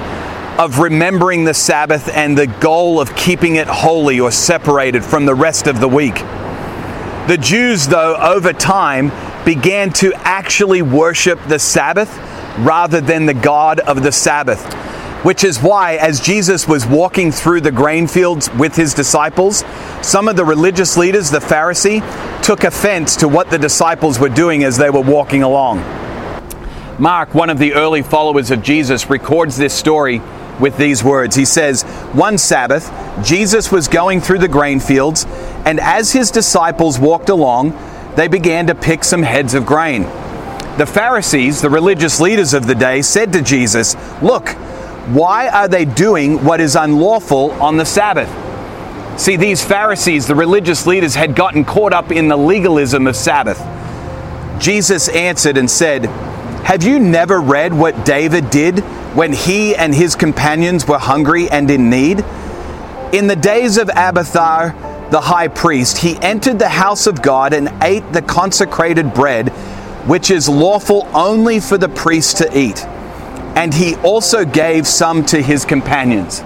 of 0.58 0.78
remembering 0.78 1.44
the 1.44 1.54
Sabbath 1.54 2.10
and 2.10 2.36
the 2.36 2.46
goal 2.46 3.00
of 3.00 3.16
keeping 3.16 3.56
it 3.56 3.66
holy 3.66 4.20
or 4.20 4.30
separated 4.30 5.02
from 5.02 5.24
the 5.24 5.34
rest 5.34 5.66
of 5.66 5.80
the 5.80 5.88
week. 5.88 6.16
The 7.28 7.38
Jews, 7.40 7.88
though, 7.88 8.14
over 8.16 8.52
time 8.52 9.10
began 9.46 9.90
to 9.94 10.12
actually 10.16 10.82
worship 10.82 11.40
the 11.48 11.58
Sabbath 11.58 12.14
rather 12.58 13.00
than 13.00 13.24
the 13.24 13.34
God 13.34 13.80
of 13.80 14.02
the 14.02 14.12
Sabbath 14.12 14.62
which 15.22 15.44
is 15.44 15.58
why, 15.60 15.94
as 15.96 16.20
Jesus 16.20 16.66
was 16.66 16.86
walking 16.86 17.30
through 17.30 17.60
the 17.60 17.70
grain 17.70 18.06
fields 18.06 18.50
with 18.54 18.74
his 18.74 18.92
disciples, 18.92 19.64
some 20.02 20.28
of 20.28 20.36
the 20.36 20.44
religious 20.44 20.96
leaders, 20.96 21.30
the 21.30 21.38
Pharisee, 21.38 22.02
took 22.42 22.64
offense 22.64 23.16
to 23.16 23.28
what 23.28 23.50
the 23.50 23.58
disciples 23.58 24.18
were 24.18 24.28
doing 24.28 24.64
as 24.64 24.76
they 24.76 24.90
were 24.90 25.00
walking 25.00 25.42
along. 25.42 25.78
Mark, 26.98 27.34
one 27.34 27.50
of 27.50 27.58
the 27.58 27.74
early 27.74 28.02
followers 28.02 28.50
of 28.50 28.62
Jesus, 28.62 29.08
records 29.08 29.56
this 29.56 29.72
story 29.72 30.20
with 30.60 30.76
these 30.76 31.02
words. 31.02 31.36
He 31.36 31.44
says, 31.44 31.82
One 32.12 32.36
Sabbath, 32.36 32.90
Jesus 33.24 33.72
was 33.72 33.88
going 33.88 34.20
through 34.20 34.40
the 34.40 34.48
grain 34.48 34.80
fields, 34.80 35.24
and 35.64 35.80
as 35.80 36.12
his 36.12 36.30
disciples 36.30 36.98
walked 36.98 37.28
along, 37.28 37.78
they 38.16 38.28
began 38.28 38.66
to 38.66 38.74
pick 38.74 39.04
some 39.04 39.22
heads 39.22 39.54
of 39.54 39.66
grain. 39.66 40.02
The 40.78 40.86
Pharisees, 40.86 41.60
the 41.60 41.70
religious 41.70 42.20
leaders 42.20 42.54
of 42.54 42.66
the 42.66 42.74
day, 42.74 43.02
said 43.02 43.32
to 43.34 43.42
Jesus, 43.42 43.94
Look, 44.22 44.56
why 45.06 45.48
are 45.48 45.68
they 45.68 45.84
doing 45.84 46.44
what 46.44 46.60
is 46.60 46.76
unlawful 46.76 47.50
on 47.52 47.76
the 47.76 47.84
Sabbath? 47.84 48.30
See, 49.20 49.36
these 49.36 49.62
Pharisees, 49.64 50.26
the 50.26 50.34
religious 50.34 50.86
leaders, 50.86 51.14
had 51.14 51.34
gotten 51.34 51.64
caught 51.64 51.92
up 51.92 52.10
in 52.10 52.28
the 52.28 52.36
legalism 52.36 53.06
of 53.06 53.16
Sabbath. 53.16 53.60
Jesus 54.60 55.08
answered 55.08 55.56
and 55.56 55.70
said, 55.70 56.06
Have 56.64 56.84
you 56.84 56.98
never 56.98 57.40
read 57.40 57.74
what 57.74 58.04
David 58.04 58.48
did 58.50 58.78
when 59.14 59.32
he 59.32 59.74
and 59.74 59.94
his 59.94 60.14
companions 60.14 60.86
were 60.86 60.98
hungry 60.98 61.50
and 61.50 61.70
in 61.70 61.90
need? 61.90 62.24
In 63.12 63.26
the 63.26 63.36
days 63.36 63.76
of 63.76 63.90
Abiathar, 63.90 64.74
the 65.10 65.20
high 65.20 65.48
priest, 65.48 65.98
he 65.98 66.16
entered 66.22 66.58
the 66.58 66.68
house 66.70 67.06
of 67.06 67.20
God 67.20 67.52
and 67.52 67.70
ate 67.82 68.12
the 68.12 68.22
consecrated 68.22 69.12
bread, 69.12 69.50
which 70.08 70.30
is 70.30 70.48
lawful 70.48 71.06
only 71.12 71.60
for 71.60 71.76
the 71.76 71.88
priest 71.88 72.38
to 72.38 72.58
eat. 72.58 72.86
And 73.54 73.72
he 73.72 73.96
also 73.96 74.44
gave 74.44 74.86
some 74.86 75.24
to 75.26 75.42
his 75.42 75.64
companions. 75.64 76.42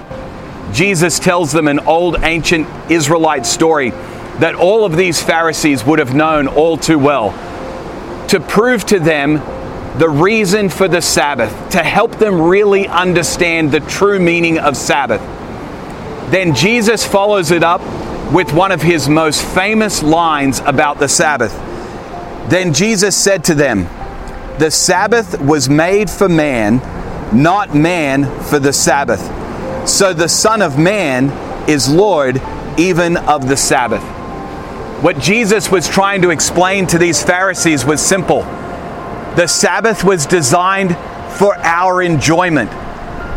Jesus 0.73 1.19
tells 1.19 1.53
them 1.53 1.69
an 1.69 1.81
old 1.81 2.17
ancient 2.23 2.67
Israelite 2.91 3.47
story 3.47 3.91
that 4.41 4.55
all 4.55 4.85
of 4.85 4.97
these 4.97 5.23
Pharisees 5.23 5.85
would 5.85 5.99
have 5.99 6.15
known 6.15 6.49
all 6.49 6.77
too 6.77 6.99
well 6.99 7.31
to 8.29 8.41
prove 8.41 8.85
to 8.87 8.99
them 8.99 9.35
the 9.99 10.09
reason 10.09 10.69
for 10.69 10.89
the 10.89 11.01
Sabbath, 11.01 11.71
to 11.71 11.79
help 11.79 12.19
them 12.19 12.41
really 12.41 12.87
understand 12.87 13.73
the 13.73 13.81
true 13.81 14.19
meaning 14.19 14.59
of 14.59 14.77
Sabbath. 14.77 15.21
Then 16.31 16.55
Jesus 16.55 17.07
follows 17.07 17.51
it 17.51 17.63
up 17.63 17.81
with 18.33 18.53
one 18.53 18.73
of 18.73 18.83
his 18.83 19.09
most 19.09 19.43
famous 19.43 20.03
lines 20.03 20.61
about 20.67 20.99
the 20.99 21.09
Sabbath. 21.09 21.53
Then 22.51 22.75
Jesus 22.75 23.17
said 23.17 23.45
to 23.45 23.55
them, 23.55 23.85
The 24.59 24.71
Sabbath 24.71 25.41
was 25.41 25.69
made 25.69 26.11
for 26.11 26.29
man, 26.29 26.81
not 27.33 27.75
man 27.75 28.25
for 28.43 28.59
the 28.59 28.73
Sabbath. 28.73 29.21
So 29.89 30.13
the 30.13 30.29
Son 30.29 30.63
of 30.63 30.79
Man 30.79 31.31
is 31.69 31.89
Lord 31.89 32.41
even 32.79 33.17
of 33.17 33.49
the 33.49 33.57
Sabbath. 33.57 34.03
What 35.03 35.19
Jesus 35.19 35.71
was 35.71 35.89
trying 35.89 36.23
to 36.23 36.31
explain 36.31 36.87
to 36.89 36.99
these 36.99 37.23
Pharisees 37.23 37.85
was 37.85 38.01
simple. 38.01 38.43
The 39.37 39.47
Sabbath 39.47 40.05
was 40.05 40.25
designed 40.27 40.97
for 41.37 41.57
our 41.59 42.03
enjoyment. 42.03 42.71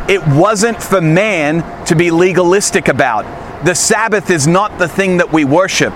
It 0.09 0.25
wasn't 0.25 0.81
for 0.81 1.01
man 1.01 1.85
to 1.85 1.95
be 1.95 2.11
legalistic 2.11 2.87
about. 2.87 3.23
The 3.65 3.75
Sabbath 3.75 4.29
is 4.29 4.47
not 4.47 4.79
the 4.79 4.87
thing 4.87 5.17
that 5.17 5.33
we 5.33 5.43
worship. 5.43 5.93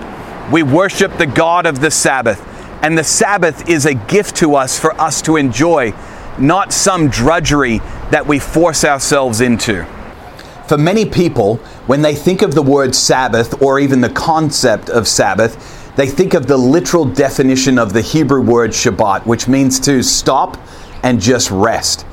We 0.52 0.62
worship 0.62 1.16
the 1.16 1.26
God 1.26 1.64
of 1.64 1.80
the 1.80 1.90
Sabbath. 1.90 2.46
And 2.82 2.98
the 2.98 3.04
Sabbath 3.04 3.66
is 3.68 3.86
a 3.86 3.94
gift 3.94 4.36
to 4.36 4.56
us 4.56 4.78
for 4.78 4.92
us 5.00 5.22
to 5.22 5.36
enjoy, 5.36 5.92
not 6.38 6.72
some 6.72 7.08
drudgery 7.08 7.78
that 8.10 8.26
we 8.26 8.38
force 8.38 8.84
ourselves 8.84 9.40
into. 9.40 9.84
For 10.68 10.78
many 10.78 11.04
people, 11.04 11.56
when 11.86 12.02
they 12.02 12.14
think 12.14 12.42
of 12.42 12.54
the 12.54 12.62
word 12.62 12.94
Sabbath 12.94 13.60
or 13.60 13.78
even 13.78 14.00
the 14.00 14.08
concept 14.08 14.88
of 14.88 15.06
Sabbath, 15.06 15.94
they 15.96 16.06
think 16.06 16.34
of 16.34 16.46
the 16.46 16.56
literal 16.56 17.04
definition 17.04 17.78
of 17.78 17.92
the 17.92 18.00
Hebrew 18.00 18.40
word 18.40 18.70
Shabbat, 18.70 19.26
which 19.26 19.46
means 19.46 19.78
to 19.80 20.02
stop 20.02 20.58
and 21.02 21.20
just 21.20 21.50
rest. 21.50 22.06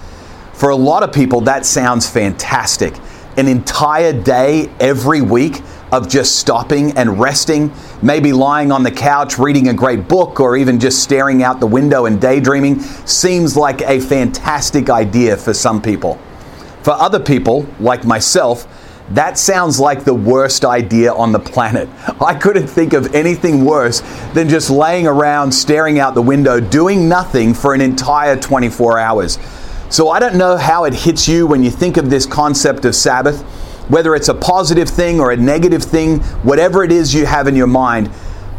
For 0.54 0.70
a 0.70 0.75
lot 0.75 1.01
of 1.01 1.13
people, 1.13 1.42
that 1.42 1.66
sounds 1.66 2.08
fantastic. 2.08 2.94
An 3.38 3.48
entire 3.48 4.13
day 4.13 4.70
every 4.80 5.22
week 5.22 5.62
of 5.91 6.07
just 6.07 6.38
stopping 6.38 6.91
and 6.98 7.19
resting, 7.19 7.71
maybe 8.01 8.31
lying 8.31 8.71
on 8.71 8.83
the 8.83 8.91
couch 8.91 9.38
reading 9.38 9.67
a 9.67 9.74
great 9.74 10.07
book 10.07 10.39
or 10.39 10.55
even 10.55 10.79
just 10.79 11.03
staring 11.03 11.43
out 11.43 11.60
the 11.60 11.67
window 11.67 12.05
and 12.05 12.21
daydreaming, 12.21 12.79
seems 12.79 13.57
like 13.57 13.81
a 13.81 14.00
fantastic 14.00 14.89
idea 14.89 15.36
for 15.36 15.53
some 15.53 15.81
people. 15.81 16.19
For 16.83 16.91
other 16.91 17.19
people, 17.19 17.67
like 17.79 18.05
myself, 18.05 18.67
that 19.12 19.38
sounds 19.38 19.79
like 19.79 20.05
the 20.05 20.13
worst 20.13 20.63
idea 20.63 21.13
on 21.13 21.33
the 21.33 21.39
planet. 21.39 21.89
I 22.21 22.33
couldn't 22.36 22.67
think 22.67 22.93
of 22.93 23.13
anything 23.13 23.65
worse 23.65 24.01
than 24.33 24.48
just 24.48 24.69
laying 24.69 25.05
around 25.05 25.51
staring 25.51 26.00
out 26.00 26.15
the 26.15 26.21
window 26.21 26.62
doing 26.62 27.10
nothing 27.10 27.53
for 27.53 27.74
an 27.74 27.81
entire 27.81 28.38
24 28.38 29.00
hours. 29.00 29.38
So 29.89 30.10
I 30.10 30.19
don't 30.19 30.36
know 30.36 30.55
how 30.55 30.86
it 30.86 30.93
hits 30.93 31.27
you 31.27 31.45
when 31.45 31.63
you 31.63 31.69
think 31.69 31.98
of 31.98 32.10
this 32.10 32.25
concept 32.25 32.86
of 32.86 32.95
Sabbath, 32.95 33.43
whether 33.88 34.15
it's 34.15 34.29
a 34.29 34.33
positive 34.33 34.89
thing 34.89 35.19
or 35.19 35.31
a 35.31 35.38
negative 35.38 35.83
thing, 35.83 36.19
whatever 36.43 36.83
it 36.83 36.91
is 36.91 37.13
you 37.13 37.25
have 37.25 37.47
in 37.47 37.55
your 37.55 37.67
mind. 37.67 38.09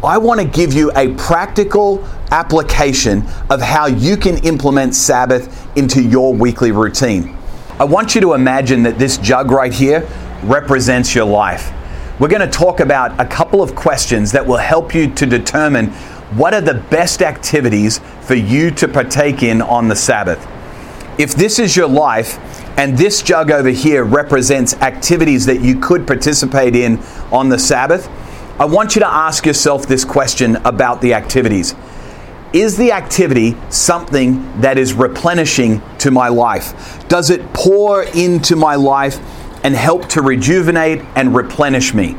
I 0.03 0.17
want 0.17 0.41
to 0.41 0.45
give 0.45 0.73
you 0.73 0.91
a 0.95 1.13
practical 1.15 2.05
application 2.31 3.23
of 3.49 3.61
how 3.61 3.85
you 3.85 4.17
can 4.17 4.37
implement 4.39 4.95
Sabbath 4.95 5.77
into 5.77 6.01
your 6.01 6.33
weekly 6.33 6.71
routine. 6.71 7.37
I 7.79 7.85
want 7.85 8.13
you 8.13 8.21
to 8.21 8.33
imagine 8.33 8.83
that 8.83 8.99
this 8.99 9.17
jug 9.17 9.49
right 9.49 9.73
here 9.73 10.07
represents 10.43 11.15
your 11.15 11.25
life. 11.25 11.71
We're 12.19 12.27
going 12.27 12.41
to 12.41 12.57
talk 12.57 12.79
about 12.79 13.19
a 13.19 13.25
couple 13.25 13.63
of 13.63 13.75
questions 13.75 14.31
that 14.33 14.45
will 14.45 14.57
help 14.57 14.93
you 14.93 15.11
to 15.15 15.25
determine 15.25 15.87
what 16.37 16.53
are 16.53 16.61
the 16.61 16.75
best 16.75 17.21
activities 17.21 17.99
for 18.21 18.35
you 18.35 18.71
to 18.71 18.87
partake 18.87 19.41
in 19.41 19.61
on 19.61 19.87
the 19.87 19.95
Sabbath. 19.95 20.47
If 21.17 21.35
this 21.35 21.59
is 21.59 21.75
your 21.75 21.87
life 21.87 22.62
and 22.77 22.97
this 22.97 23.21
jug 23.21 23.51
over 23.51 23.69
here 23.69 24.03
represents 24.03 24.73
activities 24.75 25.45
that 25.45 25.61
you 25.61 25.79
could 25.79 26.07
participate 26.07 26.75
in 26.75 26.97
on 27.31 27.49
the 27.49 27.59
Sabbath, 27.59 28.09
I 28.59 28.65
want 28.65 28.95
you 28.95 28.99
to 28.99 29.07
ask 29.07 29.45
yourself 29.45 29.87
this 29.87 30.05
question 30.05 30.57
about 30.57 31.01
the 31.01 31.13
activities. 31.13 31.75
Is 32.53 32.77
the 32.77 32.91
activity 32.91 33.57
something 33.69 34.61
that 34.61 34.77
is 34.77 34.93
replenishing 34.93 35.81
to 35.97 36.11
my 36.11 36.27
life? 36.27 37.07
Does 37.07 37.31
it 37.31 37.51
pour 37.53 38.03
into 38.03 38.55
my 38.55 38.75
life 38.75 39.17
and 39.63 39.75
help 39.75 40.07
to 40.09 40.21
rejuvenate 40.21 41.01
and 41.15 41.35
replenish 41.35 41.93
me? 41.95 42.15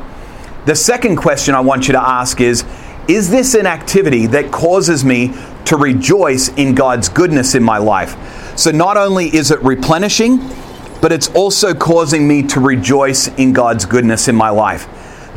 The 0.66 0.75
second 0.75 1.16
question 1.16 1.54
I 1.54 1.61
want 1.61 1.87
you 1.87 1.92
to 1.92 2.00
ask 2.00 2.40
is 2.40 2.64
Is 3.06 3.30
this 3.30 3.54
an 3.54 3.66
activity 3.66 4.26
that 4.28 4.50
causes 4.50 5.04
me 5.04 5.34
to 5.75 5.83
rejoice 5.83 6.49
in 6.50 6.75
God's 6.75 7.09
goodness 7.09 7.54
in 7.54 7.62
my 7.62 7.78
life? 7.78 8.16
So 8.57 8.71
not 8.71 8.97
only 8.97 9.35
is 9.35 9.50
it 9.50 9.61
replenishing, 9.62 10.38
but 11.00 11.12
it's 11.12 11.28
also 11.35 11.75
causing 11.75 12.26
me 12.26 12.43
to 12.45 12.61
rejoice 12.61 13.28
in 13.37 13.52
God's 13.52 13.85
goodness 13.85 14.28
in 14.28 14.37
my 14.37 14.50
life. 14.50 14.88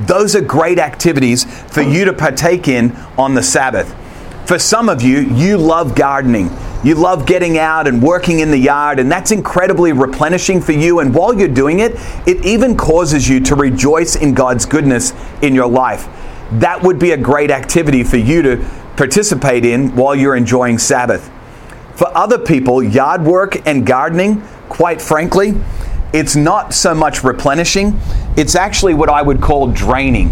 Those 0.08 0.36
are 0.36 0.42
great 0.42 0.80
activities 0.80 1.44
for 1.74 1.82
you 1.82 2.06
to 2.06 2.14
partake 2.14 2.68
in 2.68 2.96
on 3.18 3.34
the 3.34 3.42
Sabbath. 3.42 3.94
For 4.48 4.60
some 4.60 4.88
of 4.88 5.02
you, 5.02 5.20
you 5.20 5.58
love 5.58 5.96
gardening. 5.96 6.52
You 6.84 6.96
love 6.96 7.26
getting 7.26 7.58
out 7.58 7.88
and 7.88 8.02
working 8.02 8.40
in 8.40 8.52
the 8.52 8.58
yard, 8.58 9.00
and 9.00 9.12
that's 9.12 9.32
incredibly 9.32 9.92
replenishing 9.92 10.62
for 10.62 10.72
you. 10.72 11.00
And 11.00 11.14
while 11.14 11.34
you're 11.34 11.48
doing 11.48 11.80
it, 11.80 11.94
it 12.28 12.46
even 12.46 12.78
causes 12.78 13.28
you 13.28 13.40
to 13.42 13.56
rejoice 13.56 14.16
in 14.16 14.36
God's 14.36 14.66
goodness 14.66 15.14
in 15.42 15.56
your 15.56 15.68
life. 15.68 16.08
That 16.52 16.82
would 16.84 17.00
be 17.00 17.12
a 17.12 17.18
great 17.18 17.52
activity 17.52 18.04
for 18.04 18.18
you 18.18 18.42
to 18.44 18.66
participate 18.98 19.64
in 19.64 19.96
while 19.96 20.16
you're 20.16 20.36
enjoying 20.36 20.78
Sabbath. 20.78 21.32
For 21.96 22.16
other 22.18 22.38
people, 22.38 22.84
yard 22.84 23.24
work 23.24 23.66
and 23.68 23.86
gardening, 23.86 24.42
quite 24.70 25.02
frankly, 25.02 25.56
it's 26.14 26.36
not 26.36 26.74
so 26.74 26.94
much 26.94 27.24
replenishing, 27.24 28.00
it's 28.36 28.56
actually 28.56 28.94
what 28.94 29.10
I 29.10 29.22
would 29.22 29.42
call 29.42 29.68
draining 29.68 30.32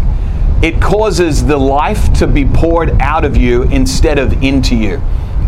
it 0.62 0.80
causes 0.80 1.44
the 1.44 1.56
life 1.56 2.12
to 2.14 2.26
be 2.26 2.46
poured 2.46 2.90
out 3.00 3.24
of 3.24 3.36
you 3.36 3.64
instead 3.64 4.18
of 4.18 4.42
into 4.42 4.74
you. 4.74 5.02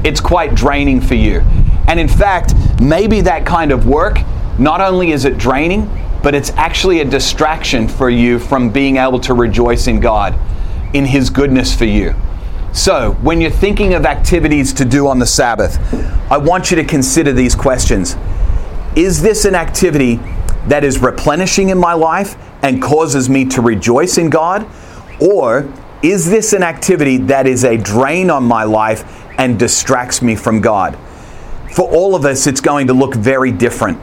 It's 0.05 0.21
quite 0.21 0.55
draining 0.55 1.01
for 1.01 1.15
you. 1.15 1.41
And 1.89 1.99
in 1.99 2.09
fact, 2.09 2.55
maybe 2.81 3.23
that 3.23 3.47
kind 3.47 3.73
of 3.73 3.87
work, 3.87 4.19
not 4.59 4.83
only 4.83 5.13
is 5.13 5.25
it 5.25 5.39
draining, 5.39 5.91
but 6.23 6.35
it's 6.35 6.51
actually 6.51 7.01
a 7.01 7.05
distraction 7.07 7.89
for 7.89 8.11
you 8.11 8.39
from 8.39 8.69
being 8.69 8.99
able 8.99 9.19
to 9.21 9.33
rejoice 9.33 9.87
in 9.87 9.99
God, 9.99 10.39
in 10.93 11.07
His 11.07 11.31
goodness 11.31 11.75
for 11.75 11.87
you. 11.87 12.15
So, 12.73 13.13
when 13.23 13.41
you're 13.41 13.51
thinking 13.51 13.95
of 13.95 14.05
activities 14.05 14.73
to 14.75 14.85
do 14.85 15.09
on 15.09 15.19
the 15.19 15.27
Sabbath, 15.27 15.79
I 16.31 16.37
want 16.37 16.71
you 16.71 16.77
to 16.77 16.85
consider 16.85 17.33
these 17.33 17.55
questions. 17.55 18.17
Is 18.95 19.23
this 19.23 19.45
an 19.45 19.55
activity 19.55 20.21
that 20.67 20.85
is 20.85 20.99
replenishing 20.99 21.71
in 21.71 21.79
my 21.79 21.95
life 21.95 22.37
and 22.63 22.83
causes 22.83 23.29
me 23.29 23.45
to 23.47 23.63
rejoice 23.63 24.19
in 24.19 24.31
God? 24.31 24.67
Or 25.21 25.73
is 26.03 26.31
this 26.31 26.53
an 26.53 26.63
activity 26.63 27.17
that 27.17 27.47
is 27.47 27.65
a 27.65 27.77
drain 27.77 28.31
on 28.31 28.45
my 28.45 28.65
life 28.65 29.05
and 29.39 29.59
distracts 29.59 30.23
me 30.23 30.37
from 30.37 30.61
God? 30.61 30.97
For 31.73 31.89
all 31.91 32.15
of 32.15 32.25
us, 32.25 32.47
it's 32.47 32.61
going 32.61 32.87
to 32.89 32.93
look 32.93 33.15
very 33.15 33.51
different. 33.51 33.99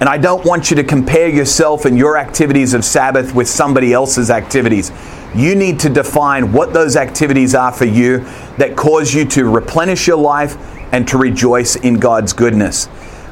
And 0.00 0.08
I 0.08 0.18
don't 0.18 0.44
want 0.44 0.70
you 0.70 0.76
to 0.76 0.84
compare 0.84 1.28
yourself 1.28 1.84
and 1.84 1.96
your 1.96 2.18
activities 2.18 2.74
of 2.74 2.84
Sabbath 2.84 3.34
with 3.34 3.48
somebody 3.48 3.92
else's 3.92 4.30
activities. 4.30 4.90
You 5.36 5.54
need 5.54 5.80
to 5.80 5.90
define 5.90 6.52
what 6.52 6.72
those 6.72 6.96
activities 6.96 7.54
are 7.54 7.70
for 7.70 7.84
you 7.84 8.20
that 8.56 8.74
cause 8.74 9.12
you 9.12 9.26
to 9.26 9.44
replenish 9.44 10.06
your 10.06 10.16
life 10.16 10.56
and 10.92 11.06
to 11.08 11.18
rejoice 11.18 11.76
in 11.76 11.94
God's 11.94 12.32
goodness. 12.32 12.88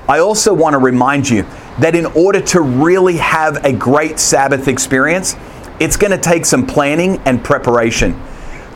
I 0.06 0.18
also 0.18 0.52
want 0.52 0.74
to 0.74 0.78
remind 0.78 1.30
you 1.30 1.46
that 1.78 1.94
in 1.94 2.04
order 2.06 2.42
to 2.42 2.60
really 2.60 3.16
have 3.16 3.64
a 3.64 3.72
great 3.72 4.18
Sabbath 4.18 4.68
experience, 4.68 5.34
it's 5.80 5.96
going 5.96 6.10
to 6.10 6.18
take 6.18 6.44
some 6.44 6.66
planning 6.66 7.22
and 7.24 7.42
preparation. 7.42 8.20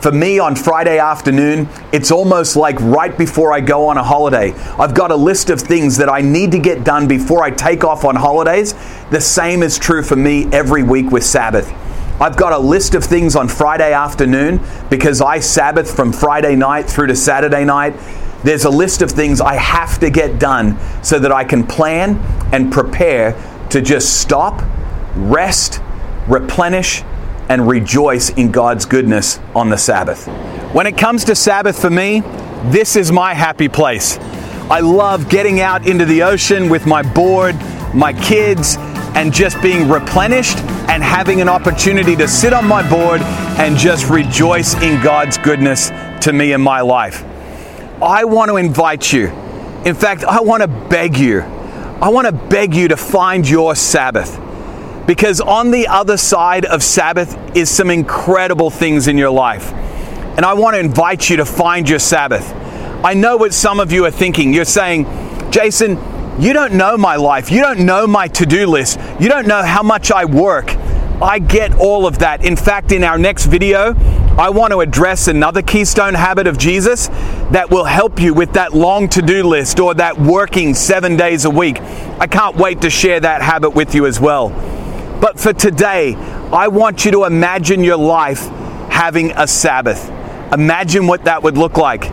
For 0.01 0.11
me 0.11 0.39
on 0.39 0.57
Friday 0.57 0.99
afternoon, 0.99 1.69
it's 1.93 2.11
almost 2.11 2.57
like 2.57 2.81
right 2.81 3.17
before 3.19 3.53
I 3.53 3.61
go 3.61 3.89
on 3.89 3.99
a 3.99 4.03
holiday. 4.03 4.53
I've 4.79 4.95
got 4.95 5.11
a 5.11 5.17
list 5.17 5.51
of 5.51 5.61
things 5.61 5.99
that 5.99 6.09
I 6.09 6.23
need 6.23 6.53
to 6.53 6.59
get 6.59 6.83
done 6.83 7.07
before 7.07 7.43
I 7.43 7.51
take 7.51 7.85
off 7.85 8.07
on 8.07 8.17
holidays. 8.17 8.75
The 9.11 9.21
same 9.21 9.63
is 9.63 9.79
true 9.79 10.03
for 10.03 10.17
me 10.17 10.47
every 10.47 10.83
week 10.83 11.11
with 11.11 11.25
Sabbath. 11.25 11.71
I've 12.21 12.37
got 12.37 12.53
a 12.53 12.59
list 12.59 12.97
of 12.97 13.05
things 13.05 13.37
on 13.37 13.47
Friday 13.47 13.93
afternoon 13.93 14.61
because 14.91 15.21
I 15.21 15.39
Sabbath 15.39 15.95
from 15.95 16.13
Friday 16.13 16.57
night 16.57 16.91
through 16.91 17.07
to 17.09 17.17
Saturday 17.17 17.65
night. 17.65 17.95
There's 18.43 18.65
a 18.65 18.71
list 18.71 19.03
of 19.03 19.11
things 19.13 19.41
I 19.41 19.55
have 19.55 20.01
to 20.01 20.11
get 20.11 20.41
done 20.41 20.77
so 21.05 21.21
that 21.21 21.31
I 21.31 21.45
can 21.45 21.65
plan 21.65 22.19
and 22.53 22.73
prepare 22.73 23.41
to 23.71 23.81
just 23.81 24.21
stop, 24.21 24.65
rest, 25.15 25.81
replenish, 26.27 27.05
and 27.49 27.69
rejoice 27.69 28.31
in 28.31 28.51
God's 28.51 28.85
goodness 28.85 29.39
on 29.55 29.71
the 29.71 29.79
Sabbath. 29.79 30.27
When 30.75 30.89
it 30.89 30.99
comes 30.99 31.25
to 31.27 31.37
Sabbath 31.37 31.81
for 31.81 31.91
me, 31.91 32.21
this 32.65 32.97
is 32.97 33.13
my 33.13 33.33
happy 33.33 33.69
place. 33.69 34.19
I 34.71 34.81
love 34.81 35.29
getting 35.29 35.61
out 35.61 35.87
into 35.87 36.05
the 36.05 36.25
ocean 36.25 36.69
with 36.69 36.85
my 36.85 37.03
board, 37.03 37.55
my 37.95 38.13
kids, 38.13 38.77
and 39.19 39.35
just 39.35 39.61
being 39.61 39.89
replenished 39.89 40.59
and 40.89 41.03
having 41.03 41.41
an 41.41 41.49
opportunity 41.49 42.15
to 42.15 42.29
sit 42.29 42.53
on 42.53 42.65
my 42.65 42.89
board 42.89 43.21
and 43.59 43.77
just 43.77 44.09
rejoice 44.09 44.81
in 44.81 45.03
God's 45.03 45.37
goodness 45.39 45.91
to 46.21 46.33
me 46.33 46.53
in 46.53 46.61
my 46.61 46.83
life. 46.83 47.25
I 48.01 48.27
want 48.27 48.49
to 48.49 48.59
invite 48.59 49.13
you. 49.13 49.27
In 49.85 49.97
fact, 49.97 50.23
I 50.23 50.41
want 50.41 50.63
to 50.63 50.69
beg 50.69 51.17
you. 51.17 51.41
I 51.41 52.11
want 52.11 52.29
to 52.29 52.33
beg 52.33 52.77
you 52.77 52.87
to 52.87 52.97
find 52.97 53.49
your 53.49 53.75
Sabbath. 53.75 54.39
Because 55.05 55.41
on 55.41 55.73
the 55.73 55.89
other 55.89 56.17
side 56.17 56.65
of 56.65 56.85
Sabbath 56.85 57.57
is 57.57 57.69
some 57.69 57.91
incredible 57.91 58.71
things 58.71 59.09
in 59.09 59.19
your 59.19 59.31
life. 59.31 59.73
And 59.73 60.45
I 60.45 60.55
want 60.55 60.77
to 60.77 60.81
invite 60.81 61.29
you 61.29 61.39
to 61.39 61.45
find 61.45 61.89
your 61.89 61.99
Sabbath. 61.99 62.55
I 63.05 63.15
know 63.15 63.37
what 63.37 63.53
some 63.53 63.81
of 63.81 63.91
you 63.91 64.05
are 64.05 64.13
thinking. 64.13 64.55
You're 64.55 64.65
saying, 64.65 65.07
Jason, 65.51 65.97
you 66.39 66.53
don't 66.53 66.75
know 66.75 66.97
my 66.97 67.17
life. 67.17 67.51
You 67.51 67.61
don't 67.61 67.81
know 67.81 68.07
my 68.07 68.29
to 68.29 68.47
do 68.47 68.67
list. 68.67 69.01
You 69.19 69.29
don't 69.29 69.49
know 69.49 69.63
how 69.63 69.83
much 69.83 70.13
I 70.13 70.25
work. 70.25 70.77
I 71.21 71.41
get 71.41 71.75
all 71.75 72.07
of 72.07 72.21
that. 72.21 72.45
In 72.45 72.55
fact, 72.55 72.93
in 72.93 73.03
our 73.03 73.19
next 73.19 73.47
video, 73.47 73.95
I 74.39 74.51
want 74.51 74.73
to 74.73 74.81
address 74.81 75.27
another 75.27 75.63
keystone 75.63 76.15
habit 76.15 76.47
of 76.47 76.57
Jesus 76.57 77.09
that 77.51 77.71
will 77.71 77.85
help 77.85 78.21
you 78.21 78.35
with 78.35 78.53
that 78.53 78.73
long 78.73 79.09
to 79.09 79.21
do 79.21 79.43
list 79.43 79.81
or 79.81 79.95
that 79.95 80.17
working 80.17 80.75
seven 80.75 81.17
days 81.17 81.45
a 81.45 81.51
week. 81.51 81.81
I 82.21 82.29
can't 82.29 82.55
wait 82.55 82.83
to 82.83 82.91
share 82.91 83.19
that 83.19 83.43
habit 83.43 83.71
with 83.71 83.97
you 83.97 84.07
as 84.07 84.21
well. 84.21 84.51
But 85.21 85.41
for 85.41 85.53
today, 85.53 86.15
I 86.53 86.69
want 86.69 87.05
you 87.05 87.11
to 87.11 87.25
imagine 87.25 87.83
your 87.83 87.97
life 87.97 88.47
having 88.89 89.33
a 89.33 89.49
Sabbath. 89.49 90.09
Imagine 90.53 91.09
what 91.09 91.25
that 91.25 91.43
would 91.43 91.59
look 91.59 91.77
like. 91.77 92.05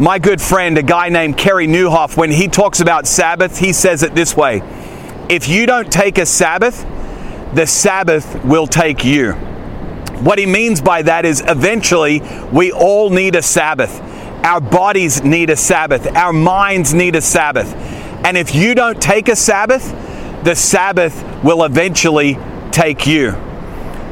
My 0.00 0.20
good 0.20 0.40
friend, 0.40 0.78
a 0.78 0.82
guy 0.84 1.08
named 1.08 1.36
Carey 1.36 1.66
Nieuwhof, 1.66 2.16
when 2.16 2.30
he 2.30 2.46
talks 2.46 2.78
about 2.78 3.04
Sabbath, 3.04 3.58
he 3.58 3.72
says 3.72 4.04
it 4.04 4.14
this 4.14 4.36
way 4.36 4.62
If 5.28 5.48
you 5.48 5.66
don't 5.66 5.90
take 5.90 6.18
a 6.18 6.26
Sabbath, 6.26 6.86
the 7.52 7.66
Sabbath 7.66 8.44
will 8.44 8.68
take 8.68 9.04
you. 9.04 9.32
What 9.32 10.38
he 10.38 10.46
means 10.46 10.80
by 10.80 11.02
that 11.02 11.24
is 11.24 11.42
eventually 11.44 12.22
we 12.52 12.70
all 12.70 13.10
need 13.10 13.34
a 13.34 13.42
Sabbath. 13.42 14.00
Our 14.44 14.60
bodies 14.60 15.24
need 15.24 15.50
a 15.50 15.56
Sabbath. 15.56 16.06
Our 16.06 16.32
minds 16.32 16.94
need 16.94 17.16
a 17.16 17.20
Sabbath. 17.20 17.74
And 18.24 18.36
if 18.36 18.54
you 18.54 18.76
don't 18.76 19.02
take 19.02 19.28
a 19.28 19.34
Sabbath, 19.34 19.84
the 20.44 20.54
Sabbath 20.54 21.24
will 21.42 21.64
eventually 21.64 22.38
take 22.70 23.04
you. 23.04 23.32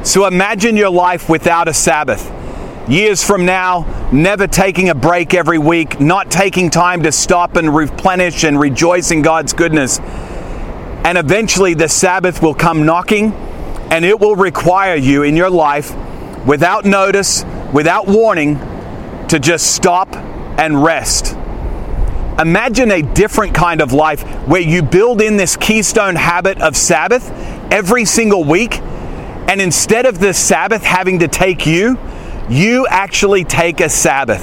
So 0.03 0.25
imagine 0.25 0.75
your 0.75 0.89
life 0.89 1.29
without 1.29 1.69
a 1.69 1.73
Sabbath. 1.73 2.29
Years 2.87 3.21
from 3.21 3.45
now, 3.45 4.09
never 4.13 4.47
taking 4.47 4.87
a 4.87 4.95
break 4.95 5.33
every 5.33 5.57
week, 5.57 5.99
not 5.99 6.31
taking 6.31 6.69
time 6.69 7.03
to 7.03 7.11
stop 7.11 7.57
and 7.57 7.75
replenish 7.75 8.45
and 8.45 8.57
rejoice 8.57 9.11
in 9.11 9.21
God's 9.21 9.51
goodness. 9.51 9.99
And 9.99 11.17
eventually 11.17 11.73
the 11.73 11.89
Sabbath 11.89 12.41
will 12.41 12.53
come 12.53 12.85
knocking 12.85 13.33
and 13.91 14.05
it 14.05 14.17
will 14.17 14.37
require 14.37 14.95
you 14.95 15.23
in 15.23 15.35
your 15.35 15.49
life, 15.49 15.93
without 16.45 16.85
notice, 16.85 17.43
without 17.73 18.07
warning, 18.07 18.55
to 19.27 19.37
just 19.37 19.75
stop 19.75 20.15
and 20.57 20.81
rest. 20.81 21.35
Imagine 22.39 22.91
a 22.91 23.01
different 23.01 23.53
kind 23.53 23.81
of 23.81 23.91
life 23.91 24.23
where 24.47 24.61
you 24.61 24.81
build 24.81 25.21
in 25.21 25.35
this 25.35 25.57
keystone 25.57 26.15
habit 26.15 26.61
of 26.61 26.77
Sabbath 26.77 27.29
every 27.69 28.05
single 28.05 28.45
week, 28.45 28.79
and 28.79 29.61
instead 29.61 30.05
of 30.05 30.19
the 30.19 30.33
Sabbath 30.33 30.83
having 30.83 31.19
to 31.19 31.27
take 31.27 31.65
you, 31.65 31.97
you 32.49 32.87
actually 32.87 33.43
take 33.43 33.81
a 33.81 33.89
Sabbath. 33.89 34.41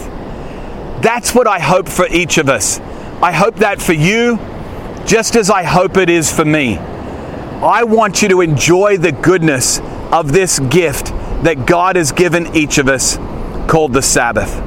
That's 1.02 1.34
what 1.34 1.46
I 1.46 1.58
hope 1.58 1.88
for 1.88 2.06
each 2.08 2.38
of 2.38 2.48
us. 2.48 2.78
I 3.22 3.32
hope 3.32 3.56
that 3.56 3.80
for 3.80 3.94
you, 3.94 4.38
just 5.06 5.36
as 5.36 5.50
I 5.50 5.62
hope 5.62 5.96
it 5.96 6.10
is 6.10 6.30
for 6.30 6.44
me. 6.44 6.76
I 6.76 7.82
want 7.84 8.20
you 8.20 8.28
to 8.28 8.40
enjoy 8.42 8.98
the 8.98 9.12
goodness 9.12 9.80
of 10.12 10.32
this 10.32 10.58
gift 10.58 11.06
that 11.44 11.66
God 11.66 11.96
has 11.96 12.12
given 12.12 12.54
each 12.54 12.78
of 12.78 12.88
us 12.88 13.16
called 13.70 13.94
the 13.94 14.02
Sabbath. 14.02 14.62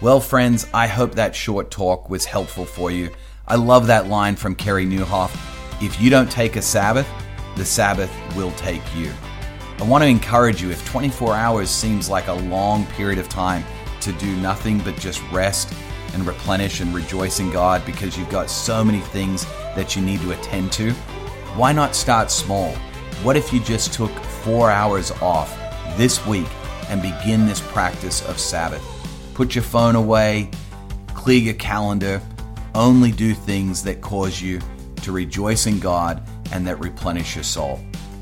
Well, 0.00 0.20
friends, 0.20 0.66
I 0.72 0.86
hope 0.86 1.16
that 1.16 1.34
short 1.34 1.70
talk 1.70 2.08
was 2.08 2.24
helpful 2.24 2.64
for 2.64 2.90
you. 2.90 3.10
I 3.50 3.56
love 3.56 3.88
that 3.88 4.06
line 4.06 4.36
from 4.36 4.54
Carey 4.54 4.86
Nieuwhof 4.86 5.34
If 5.82 6.00
you 6.00 6.08
don't 6.08 6.30
take 6.30 6.54
a 6.54 6.62
Sabbath, 6.62 7.08
the 7.56 7.64
Sabbath 7.64 8.08
will 8.36 8.52
take 8.52 8.80
you. 8.94 9.12
I 9.80 9.82
want 9.82 10.04
to 10.04 10.08
encourage 10.08 10.62
you 10.62 10.70
if 10.70 10.86
24 10.86 11.34
hours 11.34 11.68
seems 11.68 12.08
like 12.08 12.28
a 12.28 12.32
long 12.32 12.86
period 12.86 13.18
of 13.18 13.28
time, 13.28 13.64
to 14.02 14.12
do 14.12 14.36
nothing 14.36 14.78
but 14.78 14.96
just 14.98 15.20
rest 15.32 15.74
and 16.14 16.24
replenish 16.24 16.78
and 16.78 16.94
rejoice 16.94 17.40
in 17.40 17.50
God 17.50 17.84
because 17.84 18.16
you've 18.16 18.30
got 18.30 18.48
so 18.48 18.84
many 18.84 19.00
things 19.00 19.44
that 19.74 19.96
you 19.96 20.02
need 20.02 20.20
to 20.20 20.30
attend 20.30 20.70
to, 20.74 20.92
why 21.56 21.72
not 21.72 21.96
start 21.96 22.30
small? 22.30 22.70
What 23.24 23.36
if 23.36 23.52
you 23.52 23.58
just 23.58 23.92
took 23.92 24.12
four 24.44 24.70
hours 24.70 25.10
off 25.20 25.58
this 25.96 26.24
week 26.24 26.48
and 26.88 27.02
begin 27.02 27.48
this 27.48 27.60
practice 27.60 28.24
of 28.28 28.38
Sabbath? 28.38 28.84
Put 29.34 29.56
your 29.56 29.64
phone 29.64 29.96
away, 29.96 30.48
clear 31.14 31.40
your 31.40 31.54
calendar, 31.54 32.22
only 32.74 33.12
do 33.12 33.34
things 33.34 33.82
that 33.84 34.00
cause 34.00 34.40
you 34.40 34.60
to 35.02 35.12
rejoice 35.12 35.66
in 35.66 35.80
God 35.80 36.22
and 36.52 36.66
that 36.66 36.80
replenish 36.80 37.34
your 37.34 37.44
soul. 37.44 37.80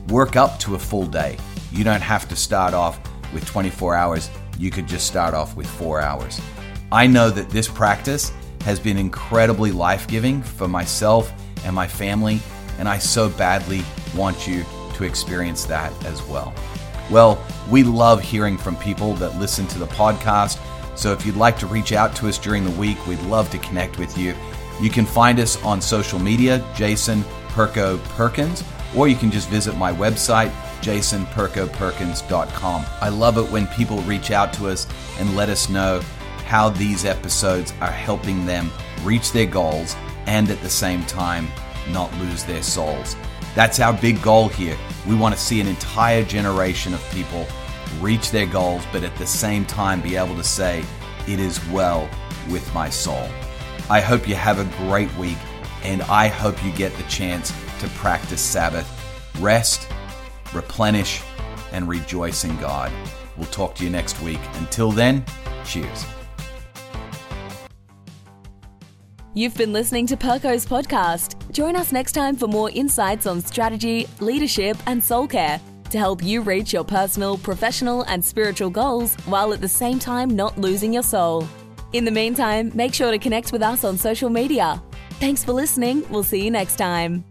Work 0.08 0.36
up 0.36 0.58
to 0.60 0.74
a 0.74 0.78
full 0.78 1.06
day. 1.06 1.36
You 1.72 1.84
don't 1.84 2.00
have 2.00 2.28
to 2.28 2.36
start 2.36 2.74
off 2.74 3.00
with 3.32 3.44
24 3.46 3.94
hours 3.94 4.30
you 4.58 4.70
could 4.70 4.86
just 4.86 5.06
start 5.06 5.34
off 5.34 5.56
with 5.56 5.66
four 5.66 6.00
hours. 6.00 6.40
I 6.90 7.06
know 7.06 7.30
that 7.30 7.50
this 7.50 7.68
practice 7.68 8.32
has 8.62 8.80
been 8.80 8.98
incredibly 8.98 9.72
life 9.72 10.08
giving 10.08 10.42
for 10.42 10.68
myself 10.68 11.32
and 11.64 11.74
my 11.74 11.86
family, 11.86 12.40
and 12.78 12.88
I 12.88 12.98
so 12.98 13.28
badly 13.30 13.82
want 14.16 14.46
you 14.46 14.64
to 14.94 15.04
experience 15.04 15.64
that 15.66 15.92
as 16.04 16.22
well. 16.24 16.52
Well, 17.10 17.42
we 17.70 17.84
love 17.84 18.20
hearing 18.20 18.58
from 18.58 18.76
people 18.76 19.14
that 19.14 19.38
listen 19.38 19.66
to 19.68 19.78
the 19.78 19.86
podcast. 19.86 20.58
So 20.98 21.12
if 21.12 21.24
you'd 21.24 21.36
like 21.36 21.56
to 21.60 21.68
reach 21.68 21.92
out 21.92 22.16
to 22.16 22.26
us 22.26 22.38
during 22.38 22.64
the 22.64 22.72
week, 22.72 23.06
we'd 23.06 23.22
love 23.22 23.50
to 23.50 23.58
connect 23.58 24.00
with 24.00 24.18
you. 24.18 24.34
You 24.80 24.90
can 24.90 25.06
find 25.06 25.38
us 25.38 25.56
on 25.62 25.80
social 25.80 26.18
media, 26.18 26.68
Jason 26.74 27.22
Perko 27.50 28.02
Perkins, 28.16 28.64
or 28.96 29.06
you 29.06 29.14
can 29.14 29.30
just 29.30 29.48
visit 29.48 29.76
my 29.76 29.92
website, 29.92 30.50
jasonperkoperkins.com. 30.80 32.84
I 33.00 33.10
love 33.10 33.38
it 33.38 33.48
when 33.48 33.68
people 33.68 33.98
reach 33.98 34.32
out 34.32 34.52
to 34.54 34.66
us 34.66 34.88
and 35.20 35.36
let 35.36 35.48
us 35.48 35.68
know 35.68 36.00
how 36.46 36.70
these 36.70 37.04
episodes 37.04 37.72
are 37.80 37.92
helping 37.92 38.44
them 38.44 38.68
reach 39.04 39.30
their 39.30 39.46
goals 39.46 39.94
and 40.26 40.50
at 40.50 40.60
the 40.62 40.68
same 40.68 41.04
time 41.04 41.46
not 41.90 42.12
lose 42.18 42.42
their 42.42 42.64
souls. 42.64 43.14
That's 43.54 43.78
our 43.78 43.92
big 43.92 44.20
goal 44.20 44.48
here. 44.48 44.76
We 45.06 45.14
want 45.14 45.36
to 45.36 45.40
see 45.40 45.60
an 45.60 45.68
entire 45.68 46.24
generation 46.24 46.92
of 46.92 47.08
people 47.12 47.46
reach 48.00 48.30
their 48.30 48.46
goals, 48.46 48.82
but 48.92 49.04
at 49.04 49.14
the 49.16 49.26
same 49.26 49.64
time 49.64 50.00
be 50.00 50.16
able 50.16 50.36
to 50.36 50.44
say, 50.44 50.84
It 51.26 51.40
is 51.40 51.64
well 51.68 52.08
with 52.50 52.72
my 52.74 52.90
soul. 52.90 53.28
I 53.90 54.00
hope 54.00 54.28
you 54.28 54.34
have 54.34 54.58
a 54.58 54.86
great 54.86 55.14
week, 55.16 55.38
and 55.82 56.02
I 56.02 56.28
hope 56.28 56.62
you 56.64 56.72
get 56.72 56.94
the 56.96 57.02
chance 57.04 57.52
to 57.80 57.88
practice 57.88 58.40
Sabbath. 58.40 58.88
Rest 59.40 59.88
replenish, 60.54 61.22
and 61.72 61.88
rejoice 61.88 62.44
in 62.44 62.56
God. 62.58 62.92
We'll 63.36 63.46
talk 63.46 63.74
to 63.76 63.84
you 63.84 63.90
next 63.90 64.20
week. 64.22 64.40
Until 64.54 64.90
then, 64.90 65.24
cheers. 65.64 66.04
You've 69.34 69.56
been 69.56 69.72
listening 69.72 70.06
to 70.08 70.16
Perko's 70.16 70.66
podcast. 70.66 71.36
Join 71.52 71.76
us 71.76 71.92
next 71.92 72.12
time 72.12 72.34
for 72.34 72.48
more 72.48 72.70
insights 72.70 73.26
on 73.26 73.40
strategy, 73.40 74.08
leadership, 74.20 74.76
and 74.86 75.02
soul 75.02 75.28
care 75.28 75.60
to 75.90 75.98
help 75.98 76.22
you 76.22 76.40
reach 76.40 76.72
your 76.72 76.84
personal, 76.84 77.38
professional, 77.38 78.02
and 78.02 78.24
spiritual 78.24 78.70
goals 78.70 79.14
while 79.26 79.52
at 79.52 79.60
the 79.60 79.68
same 79.68 79.98
time 79.98 80.30
not 80.30 80.58
losing 80.58 80.92
your 80.92 81.02
soul. 81.02 81.46
In 81.92 82.04
the 82.04 82.10
meantime, 82.10 82.70
make 82.74 82.94
sure 82.94 83.10
to 83.10 83.18
connect 83.18 83.52
with 83.52 83.62
us 83.62 83.84
on 83.84 83.96
social 83.96 84.30
media. 84.30 84.82
Thanks 85.20 85.42
for 85.44 85.52
listening. 85.52 86.04
We'll 86.10 86.22
see 86.22 86.44
you 86.44 86.50
next 86.50 86.76
time. 86.76 87.27